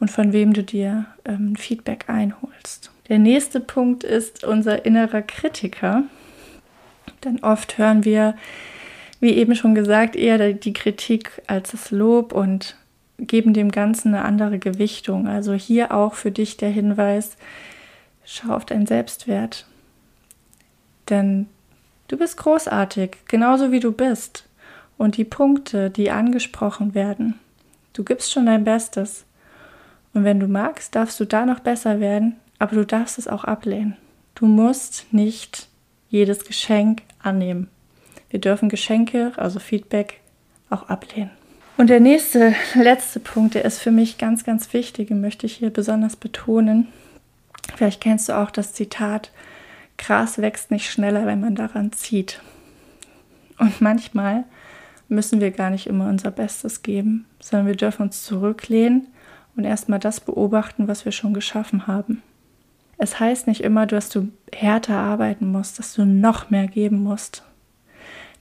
und 0.00 0.10
von 0.10 0.32
wem 0.32 0.52
du 0.52 0.62
dir 0.62 1.06
ähm, 1.24 1.56
Feedback 1.56 2.06
einholst. 2.08 2.90
Der 3.08 3.18
nächste 3.18 3.60
Punkt 3.60 4.04
ist 4.04 4.44
unser 4.44 4.84
innerer 4.84 5.22
Kritiker. 5.22 6.02
Denn 7.24 7.42
oft 7.42 7.78
hören 7.78 8.04
wir, 8.04 8.34
wie 9.20 9.30
eben 9.30 9.54
schon 9.54 9.74
gesagt, 9.74 10.16
eher 10.16 10.52
die 10.52 10.72
Kritik 10.72 11.42
als 11.46 11.70
das 11.70 11.90
Lob 11.90 12.32
und 12.32 12.76
geben 13.18 13.54
dem 13.54 13.70
Ganzen 13.70 14.14
eine 14.14 14.24
andere 14.24 14.58
Gewichtung. 14.58 15.28
Also 15.28 15.54
hier 15.54 15.92
auch 15.92 16.14
für 16.14 16.30
dich 16.30 16.56
der 16.56 16.70
Hinweis, 16.70 17.36
Schau 18.28 18.54
auf 18.54 18.64
deinen 18.64 18.86
Selbstwert. 18.86 19.66
Denn 21.08 21.46
du 22.08 22.16
bist 22.16 22.36
großartig, 22.36 23.16
genauso 23.28 23.72
wie 23.72 23.80
du 23.80 23.92
bist. 23.92 24.44
Und 24.98 25.16
die 25.16 25.24
Punkte, 25.24 25.90
die 25.90 26.10
angesprochen 26.10 26.94
werden, 26.94 27.38
du 27.92 28.02
gibst 28.04 28.32
schon 28.32 28.46
dein 28.46 28.64
Bestes. 28.64 29.24
Und 30.14 30.24
wenn 30.24 30.40
du 30.40 30.48
magst, 30.48 30.94
darfst 30.94 31.20
du 31.20 31.24
da 31.24 31.44
noch 31.44 31.60
besser 31.60 32.00
werden, 32.00 32.36
aber 32.58 32.76
du 32.76 32.86
darfst 32.86 33.18
es 33.18 33.28
auch 33.28 33.44
ablehnen. 33.44 33.96
Du 34.34 34.46
musst 34.46 35.06
nicht 35.12 35.68
jedes 36.08 36.44
Geschenk 36.44 37.02
annehmen. 37.22 37.68
Wir 38.30 38.40
dürfen 38.40 38.68
Geschenke, 38.68 39.32
also 39.36 39.58
Feedback, 39.58 40.20
auch 40.70 40.88
ablehnen. 40.88 41.30
Und 41.76 41.90
der 41.90 42.00
nächste, 42.00 42.54
letzte 42.74 43.20
Punkt, 43.20 43.54
der 43.54 43.64
ist 43.64 43.78
für 43.78 43.90
mich 43.90 44.18
ganz, 44.18 44.44
ganz 44.44 44.72
wichtig 44.72 45.10
und 45.10 45.20
möchte 45.20 45.46
ich 45.46 45.56
hier 45.56 45.70
besonders 45.70 46.16
betonen. 46.16 46.88
Vielleicht 47.76 48.00
kennst 48.00 48.28
du 48.28 48.36
auch 48.36 48.50
das 48.50 48.72
Zitat, 48.72 49.30
Gras 49.98 50.38
wächst 50.38 50.70
nicht 50.70 50.90
schneller, 50.90 51.26
wenn 51.26 51.40
man 51.40 51.54
daran 51.54 51.92
zieht. 51.92 52.40
Und 53.58 53.80
manchmal 53.80 54.44
müssen 55.08 55.40
wir 55.40 55.50
gar 55.50 55.70
nicht 55.70 55.86
immer 55.86 56.08
unser 56.08 56.30
Bestes 56.30 56.82
geben, 56.82 57.26
sondern 57.40 57.66
wir 57.68 57.76
dürfen 57.76 58.02
uns 58.02 58.24
zurücklehnen 58.24 59.08
und 59.56 59.64
erstmal 59.64 59.98
das 59.98 60.20
beobachten, 60.20 60.88
was 60.88 61.04
wir 61.04 61.12
schon 61.12 61.32
geschaffen 61.32 61.86
haben. 61.86 62.22
Es 62.98 63.20
heißt 63.20 63.46
nicht 63.46 63.62
immer, 63.62 63.86
dass 63.86 64.08
du 64.08 64.28
härter 64.52 64.96
arbeiten 64.96 65.50
musst, 65.50 65.78
dass 65.78 65.94
du 65.94 66.04
noch 66.04 66.50
mehr 66.50 66.66
geben 66.66 67.02
musst. 67.02 67.44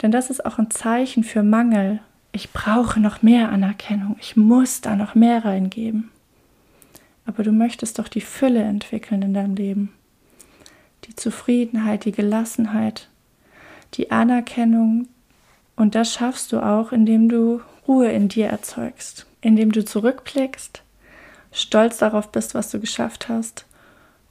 Denn 0.02 0.12
das 0.12 0.30
ist 0.30 0.46
auch 0.46 0.58
ein 0.58 0.72
Zeichen 0.72 1.24
für 1.24 1.44
Mangel. 1.44 2.00
Ich 2.32 2.52
brauche 2.52 3.00
noch 3.00 3.22
mehr 3.22 3.50
Anerkennung. 3.50 4.18
Ich 4.20 4.36
muss 4.36 4.82
da 4.82 4.96
noch 4.96 5.16
mehr 5.16 5.46
reingeben. 5.46 6.10
Aber 7.26 7.44
du 7.44 7.52
möchtest 7.52 8.00
doch 8.00 8.08
die 8.08 8.22
Fülle 8.22 8.64
entwickeln 8.64 9.22
in 9.22 9.34
deinem 9.34 9.56
Leben. 9.56 9.94
Die 11.08 11.16
Zufriedenheit, 11.16 12.06
die 12.06 12.12
Gelassenheit, 12.12 13.10
die 13.94 14.12
Anerkennung. 14.12 15.08
Und 15.76 15.96
das 15.96 16.14
schaffst 16.14 16.52
du 16.52 16.60
auch, 16.60 16.92
indem 16.92 17.30
du 17.30 17.62
Ruhe 17.88 18.12
in 18.12 18.28
dir 18.30 18.48
erzeugst, 18.48 19.28
indem 19.42 19.72
du 19.72 19.86
zurückblickst, 19.86 20.82
stolz 21.52 21.98
darauf 21.98 22.32
bist, 22.32 22.56
was 22.56 22.72
du 22.72 22.80
geschafft 22.80 23.30
hast 23.30 23.66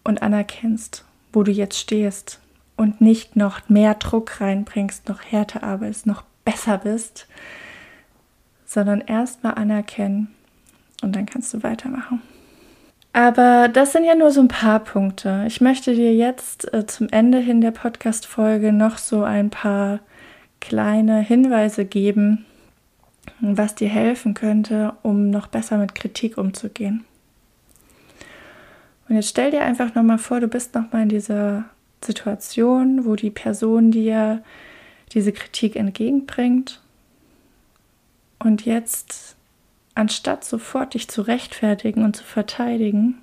und 0.02 0.22
anerkennst, 0.22 1.04
wo 1.32 1.42
du 1.42 1.52
jetzt 1.52 1.78
stehst 1.78 2.40
und 2.76 3.00
nicht 3.00 3.36
noch 3.36 3.68
mehr 3.68 3.94
Druck 3.94 4.40
reinbringst, 4.40 5.08
noch 5.08 5.22
härter 5.22 5.62
arbeitest, 5.62 6.06
noch 6.06 6.22
besser 6.44 6.78
bist, 6.78 7.26
sondern 8.66 9.00
erstmal 9.00 9.54
anerkennen 9.54 10.34
und 11.02 11.14
dann 11.14 11.26
kannst 11.26 11.54
du 11.54 11.62
weitermachen. 11.62 12.20
Aber 13.14 13.68
das 13.68 13.92
sind 13.92 14.04
ja 14.04 14.16
nur 14.16 14.32
so 14.32 14.40
ein 14.40 14.48
paar 14.48 14.80
Punkte. 14.80 15.44
Ich 15.46 15.60
möchte 15.60 15.94
dir 15.94 16.12
jetzt 16.12 16.74
äh, 16.74 16.84
zum 16.84 17.08
Ende 17.10 17.38
hin 17.38 17.60
der 17.60 17.70
Podcast-Folge 17.70 18.72
noch 18.72 18.98
so 18.98 19.22
ein 19.22 19.50
paar 19.50 20.00
kleine 20.60 21.20
Hinweise 21.20 21.84
geben, 21.84 22.44
was 23.40 23.76
dir 23.76 23.88
helfen 23.88 24.34
könnte, 24.34 24.94
um 25.02 25.30
noch 25.30 25.46
besser 25.46 25.78
mit 25.78 25.94
Kritik 25.94 26.38
umzugehen. 26.38 27.04
Und 29.08 29.14
jetzt 29.14 29.28
stell 29.28 29.52
dir 29.52 29.62
einfach 29.62 29.94
nochmal 29.94 30.18
vor, 30.18 30.40
du 30.40 30.48
bist 30.48 30.74
nochmal 30.74 31.02
in 31.02 31.08
dieser 31.08 31.66
Situation, 32.04 33.04
wo 33.04 33.14
die 33.14 33.30
Person 33.30 33.92
dir 33.92 34.42
diese 35.12 35.30
Kritik 35.30 35.76
entgegenbringt. 35.76 36.82
Und 38.40 38.64
jetzt 38.64 39.36
anstatt 39.94 40.44
sofort 40.44 40.94
dich 40.94 41.08
zu 41.08 41.22
rechtfertigen 41.22 42.04
und 42.04 42.16
zu 42.16 42.24
verteidigen, 42.24 43.20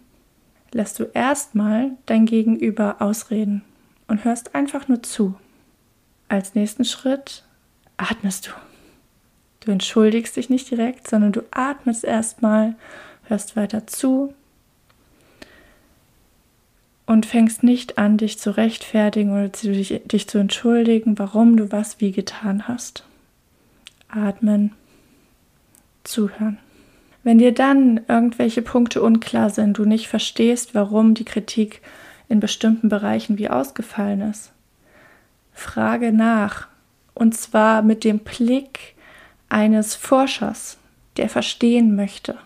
lässt 0.72 1.00
du 1.00 1.06
erstmal 1.14 1.92
dein 2.06 2.26
Gegenüber 2.26 3.02
ausreden 3.02 3.64
und 4.08 4.24
hörst 4.24 4.56
einfach 4.56 4.88
nur 4.88 5.04
zu. 5.04 5.36
Als 6.30 6.56
nächsten 6.56 6.86
Schritt 6.86 7.44
atmest 7.98 8.48
du. 8.48 8.52
Du 9.62 9.72
entschuldigst 9.72 10.38
dich 10.38 10.50
nicht 10.50 10.72
direkt, 10.72 11.08
sondern 11.08 11.34
du 11.34 11.42
atmest 11.52 12.04
erstmal, 12.04 12.76
hörst 13.26 13.56
weiter 13.56 13.86
zu 13.86 14.34
und 17.06 17.26
fängst 17.26 17.64
nicht 17.64 17.98
an, 17.98 18.18
dich 18.18 18.40
zu 18.40 18.56
rechtfertigen 18.56 19.34
oder 19.34 19.50
dich, 19.50 20.02
dich 20.06 20.28
zu 20.28 20.38
entschuldigen, 20.38 21.20
warum 21.20 21.58
du 21.58 21.72
was 21.72 22.00
wie 22.00 22.12
getan 22.12 22.68
hast. 22.68 23.04
Atmen 24.08 24.72
zuhören. 26.12 26.60
Wenn 27.24 27.38
dir 27.38 27.54
dann 27.54 28.02
irgendwelche 28.08 28.62
Punkte 28.62 29.02
unklar 29.02 29.50
sind, 29.50 29.78
du 29.78 29.86
nicht 29.86 30.08
verstehst, 30.08 30.74
warum 30.74 31.14
die 31.14 31.26
Kritik 31.26 31.82
in 32.30 32.40
bestimmten 32.40 32.90
Bereichen 32.90 33.38
wie 33.38 33.50
ausgefallen 33.50 34.22
ist, 34.22 34.52
frage 35.54 36.12
nach. 36.12 36.68
Und 37.14 37.36
zwar 37.36 37.82
mit 37.82 38.04
dem 38.04 38.20
Blick 38.20 38.96
eines 39.50 39.96
Forschers, 39.96 40.78
der 41.18 41.30
verstehen 41.30 41.96
möchte. 41.96 42.38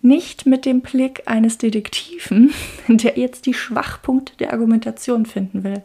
Nicht 0.00 0.46
mit 0.46 0.64
dem 0.64 0.80
Blick 0.80 1.22
eines 1.26 1.58
Detektiven, 1.58 2.52
der 2.88 3.18
jetzt 3.18 3.46
die 3.46 3.54
Schwachpunkte 3.54 4.36
der 4.38 4.52
Argumentation 4.52 5.26
finden 5.26 5.62
will, 5.62 5.82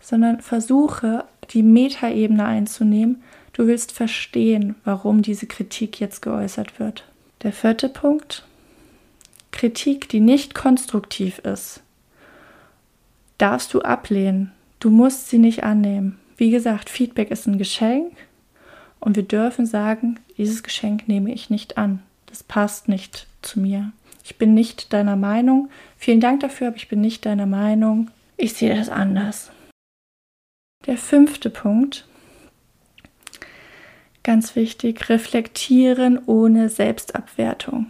sondern 0.00 0.40
versuche 0.40 1.24
die 1.50 1.62
Metaebene 1.62 2.44
einzunehmen. 2.44 3.22
Du 3.58 3.66
willst 3.66 3.90
verstehen, 3.90 4.76
warum 4.84 5.20
diese 5.20 5.48
Kritik 5.48 5.98
jetzt 5.98 6.22
geäußert 6.22 6.78
wird. 6.78 7.02
Der 7.42 7.52
vierte 7.52 7.88
Punkt. 7.88 8.46
Kritik, 9.50 10.08
die 10.08 10.20
nicht 10.20 10.54
konstruktiv 10.54 11.40
ist, 11.40 11.82
darfst 13.36 13.74
du 13.74 13.80
ablehnen. 13.80 14.52
Du 14.78 14.90
musst 14.90 15.28
sie 15.28 15.38
nicht 15.38 15.64
annehmen. 15.64 16.20
Wie 16.36 16.52
gesagt, 16.52 16.88
Feedback 16.88 17.32
ist 17.32 17.48
ein 17.48 17.58
Geschenk 17.58 18.12
und 19.00 19.16
wir 19.16 19.24
dürfen 19.24 19.66
sagen, 19.66 20.20
dieses 20.36 20.62
Geschenk 20.62 21.08
nehme 21.08 21.34
ich 21.34 21.50
nicht 21.50 21.78
an. 21.78 22.00
Das 22.26 22.44
passt 22.44 22.86
nicht 22.86 23.26
zu 23.42 23.58
mir. 23.58 23.90
Ich 24.22 24.36
bin 24.36 24.54
nicht 24.54 24.92
deiner 24.92 25.16
Meinung. 25.16 25.68
Vielen 25.96 26.20
Dank 26.20 26.38
dafür, 26.40 26.68
aber 26.68 26.76
ich 26.76 26.86
bin 26.86 27.00
nicht 27.00 27.26
deiner 27.26 27.46
Meinung. 27.46 28.08
Ich 28.36 28.52
sehe 28.52 28.76
das 28.76 28.88
anders. 28.88 29.50
Der 30.86 30.96
fünfte 30.96 31.50
Punkt, 31.50 32.06
ganz 34.28 34.56
wichtig, 34.56 35.08
reflektieren 35.08 36.20
ohne 36.26 36.68
Selbstabwertung. 36.68 37.86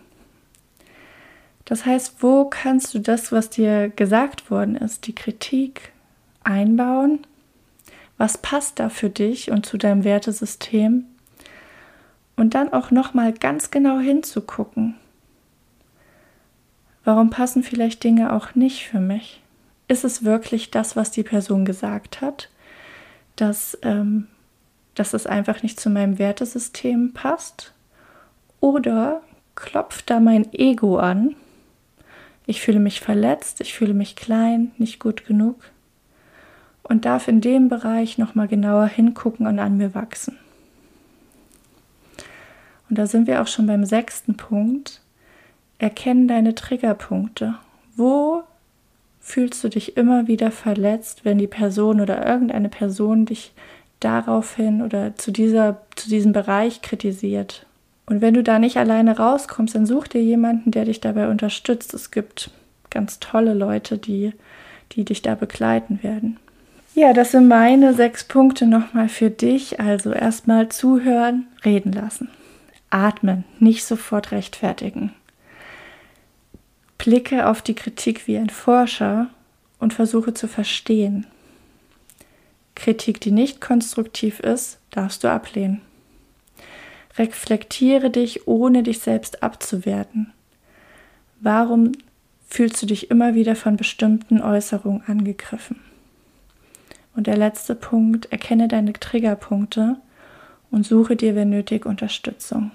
Das 1.65 1.85
heißt, 1.85 2.23
wo 2.23 2.45
kannst 2.45 2.95
du 2.95 3.01
das, 3.01 3.33
was 3.33 3.51
dir 3.51 3.89
gesagt 3.89 4.49
worden 4.49 4.77
ist, 4.77 5.09
die 5.09 5.17
Kritik 5.17 5.91
einbauen? 6.45 7.27
Was 8.19 8.39
passt 8.39 8.79
da 8.79 8.89
für 8.89 9.11
dich 9.11 9.51
und 9.51 9.67
zu 9.67 9.79
deinem 9.79 10.05
Wertesystem? 10.05 11.07
Und 12.37 12.55
dann 12.55 12.73
auch 12.73 12.93
noch 12.93 13.15
mal 13.15 13.33
ganz 13.33 13.73
genau 13.73 13.99
hinzugucken. 13.99 14.95
Warum 17.03 17.31
passen 17.31 17.65
vielleicht 17.65 18.05
Dinge 18.05 18.33
auch 18.33 18.55
nicht 18.55 18.87
für 18.87 19.01
mich? 19.01 19.43
Ist 19.89 20.05
es 20.05 20.23
wirklich 20.23 20.71
das, 20.71 20.95
was 20.95 21.11
die 21.11 21.25
Person 21.25 21.65
gesagt 21.65 22.21
hat? 22.21 22.49
Dass, 23.35 23.77
ähm, 23.83 24.29
dass 24.99 25.15
es 25.15 25.27
einfach 25.27 25.63
nicht 25.63 25.79
zu 25.81 25.91
meinem 25.91 26.19
Wertesystem 26.19 27.13
passt? 27.13 27.73
Oder 28.61 29.23
klopft 29.55 30.11
da 30.11 30.21
mein 30.21 30.53
Ego 30.53 30.99
an? 30.99 31.37
Ich 32.47 32.61
fühle 32.61 32.81
mich 32.81 33.01
verletzt, 33.01 33.61
ich 33.61 33.75
fühle 33.75 33.95
mich 33.95 34.17
klein, 34.17 34.73
nicht 34.79 35.01
gut 35.01 35.27
genug 35.27 35.57
und 36.83 37.05
darf 37.05 37.29
in 37.29 37.41
dem 37.41 37.69
Bereich 37.69 38.19
nochmal 38.19 38.49
genauer 38.49 38.87
hingucken 38.87 39.47
und 39.47 39.59
an 39.59 39.77
mir 39.77 39.95
wachsen. 39.95 40.39
Und 42.89 42.97
da 42.97 43.07
sind 43.07 43.27
wir 43.27 43.43
auch 43.43 43.47
schon 43.47 43.67
beim 43.67 43.85
sechsten 43.85 44.37
Punkt. 44.37 45.03
Erkenne 45.79 46.27
deine 46.27 46.55
Triggerpunkte. 46.55 47.57
Wo 47.95 48.43
fühlst 49.21 49.63
du 49.63 49.69
dich 49.69 49.99
immer 49.99 50.27
wieder 50.27 50.51
verletzt, 50.51 51.25
wenn 51.25 51.37
die 51.37 51.47
Person 51.47 52.01
oder 52.01 52.27
irgendeine 52.27 52.71
Person 52.71 53.27
dich 53.27 53.53
daraufhin 54.01 54.83
oder 54.83 55.17
zu, 55.17 55.31
dieser, 55.31 55.81
zu 55.97 56.09
diesem 56.09 56.33
Bereich 56.33 56.83
kritisiert? 56.83 57.67
Und 58.07 58.23
wenn 58.23 58.35
du 58.35 58.43
da 58.43 58.59
nicht 58.59 58.79
alleine 58.79 59.19
rauskommst, 59.19 59.75
dann 59.75 59.87
such 59.87 60.09
dir 60.09 60.23
jemanden, 60.23 60.71
der 60.71 60.87
dich 60.87 61.01
dabei 61.01 61.29
unterstützt. 61.29 61.93
Es 61.93 62.11
gibt 62.11 62.51
ganz 62.91 63.21
tolle 63.21 63.53
Leute, 63.53 63.99
die, 63.99 64.33
die 64.93 65.05
dich 65.05 65.21
da 65.21 65.35
begleiten 65.35 66.03
werden. 66.03 66.39
Ja, 66.95 67.13
das 67.13 67.33
sind 67.33 67.49
meine 67.49 67.95
sechs 67.95 68.25
Punkte 68.25 68.67
nochmal 68.67 69.09
für 69.09 69.31
dich. 69.31 69.79
Also 69.79 70.13
erstmal 70.13 70.69
zuhören, 70.71 71.47
reden 71.65 71.93
lassen. 71.93 72.31
Atmen, 72.91 73.45
nicht 73.59 73.85
sofort 73.85 74.33
rechtfertigen. 74.33 75.13
Blicke 76.97 77.47
auf 77.47 77.63
die 77.63 77.75
Kritik 77.75 78.27
wie 78.27 78.39
ein 78.39 78.51
Forscher 78.51 79.29
und 79.79 79.95
versuche 79.95 80.35
zu 80.35 80.49
verstehen. 80.49 81.27
Kritik, 82.79 83.21
die 83.21 83.33
nicht 83.33 83.61
konstruktiv 83.61 84.39
ist, 84.41 84.79
darfst 84.93 85.25
du 85.25 85.29
ablehnen. 85.29 85.81
Reflektiere 87.19 88.11
dich, 88.11 88.47
ohne 88.47 88.85
dich 88.85 89.01
selbst 89.01 89.43
abzuwerten. 89.43 90.33
Warum 91.41 91.93
fühlst 92.49 92.81
du 92.81 92.87
dich 92.87 93.11
immer 93.11 93.35
wieder 93.35 93.57
von 93.57 93.77
bestimmten 93.77 94.41
Äußerungen 94.41 95.03
angegriffen? 95.07 95.81
Und 97.17 97.27
der 97.27 97.37
letzte 97.37 97.75
Punkt, 97.75 98.27
erkenne 98.27 98.69
deine 98.69 98.93
Triggerpunkte 98.93 99.97
und 100.71 100.87
suche 100.87 101.17
dir, 101.17 101.35
wenn 101.35 101.51
nötig, 101.51 101.85
Unterstützung. 101.85 102.71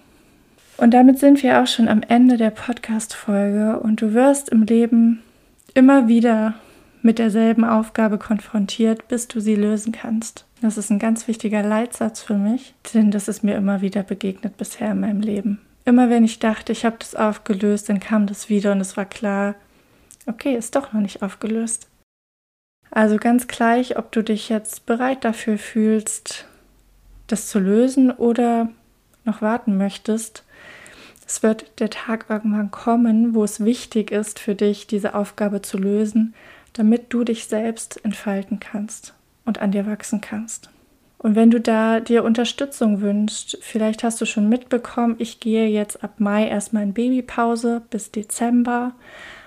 Und 0.76 0.94
damit 0.94 1.20
sind 1.20 1.42
wir 1.44 1.62
auch 1.62 1.68
schon 1.68 1.88
am 1.88 2.02
Ende 2.02 2.36
der 2.36 2.50
Podcast-Folge 2.50 3.80
und 3.80 4.02
du 4.02 4.14
wirst 4.14 4.50
im 4.50 4.64
Leben 4.64 5.24
immer 5.74 6.10
wieder 6.10 6.56
mit 7.04 7.20
derselben 7.20 7.66
Aufgabe 7.66 8.18
konfrontiert, 8.18 9.08
bis 9.08 9.28
du 9.28 9.40
sie 9.40 9.56
lösen 9.56 9.92
kannst. 9.92 10.46
Das 10.62 10.78
ist 10.78 10.90
ein 10.90 11.00
ganz 11.00 11.28
wichtiger 11.28 11.62
Leitsatz 11.62 12.22
für 12.22 12.38
mich, 12.38 12.74
denn 12.94 13.12
das 13.12 13.28
ist 13.28 13.44
mir 13.44 13.56
immer 13.56 13.82
wieder 13.82 14.04
begegnet 14.04 14.58
bisher 14.58 14.92
in 14.92 15.02
meinem 15.02 15.22
Leben. 15.22 15.62
Immer 15.86 16.10
wenn 16.10 16.24
ich 16.24 16.40
dachte, 16.40 16.72
ich 16.72 16.86
habe 16.86 16.96
das 17.00 17.14
aufgelöst, 17.14 17.90
dann 17.90 18.00
kam 18.00 18.26
das 18.26 18.48
wieder 18.48 18.72
und 18.72 18.80
es 18.80 18.96
war 18.96 19.06
klar, 19.06 19.56
okay, 20.26 20.56
ist 20.56 20.76
doch 20.76 20.94
noch 20.94 21.02
nicht 21.02 21.22
aufgelöst. 21.22 21.88
Also 22.90 23.18
ganz 23.18 23.48
gleich, 23.48 23.98
ob 23.98 24.12
du 24.14 24.24
dich 24.24 24.48
jetzt 24.48 24.86
bereit 24.86 25.26
dafür 25.26 25.58
fühlst, 25.58 26.46
das 27.28 27.48
zu 27.48 27.60
lösen 27.60 28.12
oder 28.12 28.70
noch 29.26 29.42
warten 29.42 29.78
möchtest, 29.78 30.44
es 31.26 31.42
wird 31.42 31.80
der 31.80 31.90
Tag 31.90 32.26
irgendwann 32.30 32.72
kommen, 32.72 33.34
wo 33.34 33.44
es 33.44 33.64
wichtig 33.64 34.12
ist 34.12 34.40
für 34.40 34.56
dich, 34.56 34.88
diese 34.88 35.16
Aufgabe 35.16 35.62
zu 35.62 35.78
lösen, 35.78 36.34
damit 36.74 37.14
du 37.14 37.24
dich 37.24 37.46
selbst 37.46 38.04
entfalten 38.04 38.60
kannst 38.60 39.14
und 39.46 39.60
an 39.60 39.72
dir 39.72 39.86
wachsen 39.86 40.22
kannst. 40.22 40.70
Und 41.24 41.36
wenn 41.36 41.52
du 41.52 41.62
da 41.62 42.02
dir 42.02 42.26
Unterstützung 42.26 43.00
wünschst, 43.00 43.58
vielleicht 43.62 44.04
hast 44.04 44.20
du 44.20 44.26
schon 44.26 44.50
mitbekommen, 44.50 45.16
ich 45.20 45.40
gehe 45.40 45.68
jetzt 45.68 46.04
ab 46.04 46.16
Mai 46.20 46.48
erstmal 46.48 46.84
in 46.84 46.94
Babypause 46.94 47.82
bis 47.90 48.12
Dezember. 48.12 48.92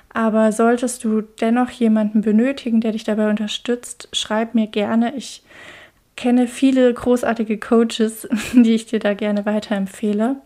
Aber 0.08 0.52
solltest 0.52 1.04
du 1.04 1.20
dennoch 1.20 1.68
jemanden 1.68 2.22
benötigen, 2.22 2.80
der 2.80 2.92
dich 2.92 3.04
dabei 3.04 3.28
unterstützt, 3.28 4.08
schreib 4.12 4.54
mir 4.54 4.66
gerne. 4.66 5.14
Ich 5.16 5.42
kenne 6.16 6.46
viele 6.46 6.94
großartige 6.94 7.58
Coaches, 7.58 8.26
die 8.54 8.74
ich 8.74 8.86
dir 8.86 8.98
da 8.98 9.12
gerne 9.12 9.44
weiterempfehle. 9.44 10.36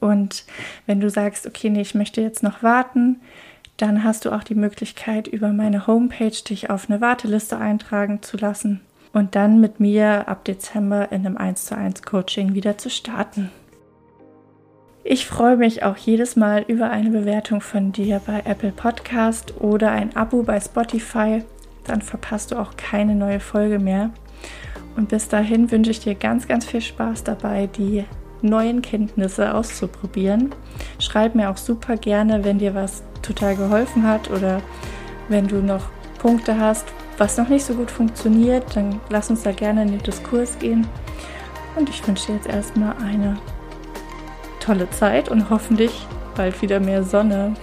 Und 0.00 0.44
wenn 0.86 1.00
du 1.00 1.10
sagst, 1.10 1.46
okay, 1.46 1.68
nee, 1.68 1.82
ich 1.82 1.94
möchte 1.94 2.22
jetzt 2.22 2.42
noch 2.42 2.62
warten, 2.62 3.20
dann 3.76 4.04
hast 4.04 4.24
du 4.24 4.32
auch 4.32 4.44
die 4.44 4.54
Möglichkeit, 4.54 5.26
über 5.26 5.52
meine 5.52 5.86
Homepage 5.86 6.30
dich 6.30 6.70
auf 6.70 6.88
eine 6.88 7.00
Warteliste 7.00 7.58
eintragen 7.58 8.22
zu 8.22 8.36
lassen 8.36 8.80
und 9.12 9.34
dann 9.34 9.60
mit 9.60 9.80
mir 9.80 10.28
ab 10.28 10.44
Dezember 10.44 11.10
in 11.12 11.26
einem 11.26 11.36
1 11.36 11.66
zu 11.66 11.76
1 11.76 12.02
Coaching 12.02 12.54
wieder 12.54 12.78
zu 12.78 12.90
starten. 12.90 13.50
Ich 15.04 15.26
freue 15.26 15.56
mich 15.56 15.82
auch 15.82 15.96
jedes 15.96 16.36
Mal 16.36 16.64
über 16.68 16.90
eine 16.90 17.10
Bewertung 17.10 17.60
von 17.60 17.90
dir 17.90 18.20
bei 18.24 18.42
Apple 18.44 18.70
Podcast 18.70 19.60
oder 19.60 19.90
ein 19.90 20.14
Abo 20.14 20.44
bei 20.44 20.60
Spotify. 20.60 21.42
Dann 21.84 22.02
verpasst 22.02 22.52
du 22.52 22.56
auch 22.56 22.76
keine 22.76 23.16
neue 23.16 23.40
Folge 23.40 23.80
mehr. 23.80 24.10
Und 24.94 25.08
bis 25.08 25.26
dahin 25.26 25.72
wünsche 25.72 25.90
ich 25.90 26.00
dir 26.00 26.14
ganz, 26.14 26.46
ganz 26.46 26.66
viel 26.66 26.80
Spaß 26.80 27.24
dabei, 27.24 27.66
die 27.66 28.04
neuen 28.42 28.82
Kenntnisse 28.82 29.54
auszuprobieren. 29.54 30.54
Schreib 30.98 31.34
mir 31.34 31.50
auch 31.50 31.56
super 31.56 31.96
gerne, 31.96 32.44
wenn 32.44 32.58
dir 32.58 32.74
was 32.74 33.02
total 33.22 33.56
geholfen 33.56 34.06
hat 34.06 34.30
oder 34.30 34.60
wenn 35.28 35.48
du 35.48 35.56
noch 35.56 35.84
Punkte 36.18 36.58
hast, 36.58 36.86
was 37.18 37.36
noch 37.36 37.48
nicht 37.48 37.64
so 37.64 37.74
gut 37.74 37.90
funktioniert, 37.90 38.76
dann 38.76 39.00
lass 39.10 39.30
uns 39.30 39.42
da 39.42 39.52
gerne 39.52 39.82
in 39.82 39.88
den 39.88 40.02
Diskurs 40.02 40.58
gehen. 40.58 40.86
Und 41.76 41.88
ich 41.88 42.06
wünsche 42.06 42.26
dir 42.26 42.34
jetzt 42.34 42.48
erstmal 42.48 42.94
eine 43.02 43.38
tolle 44.60 44.88
Zeit 44.90 45.28
und 45.28 45.50
hoffentlich 45.50 46.06
bald 46.34 46.60
wieder 46.62 46.80
mehr 46.80 47.02
Sonne. 47.02 47.54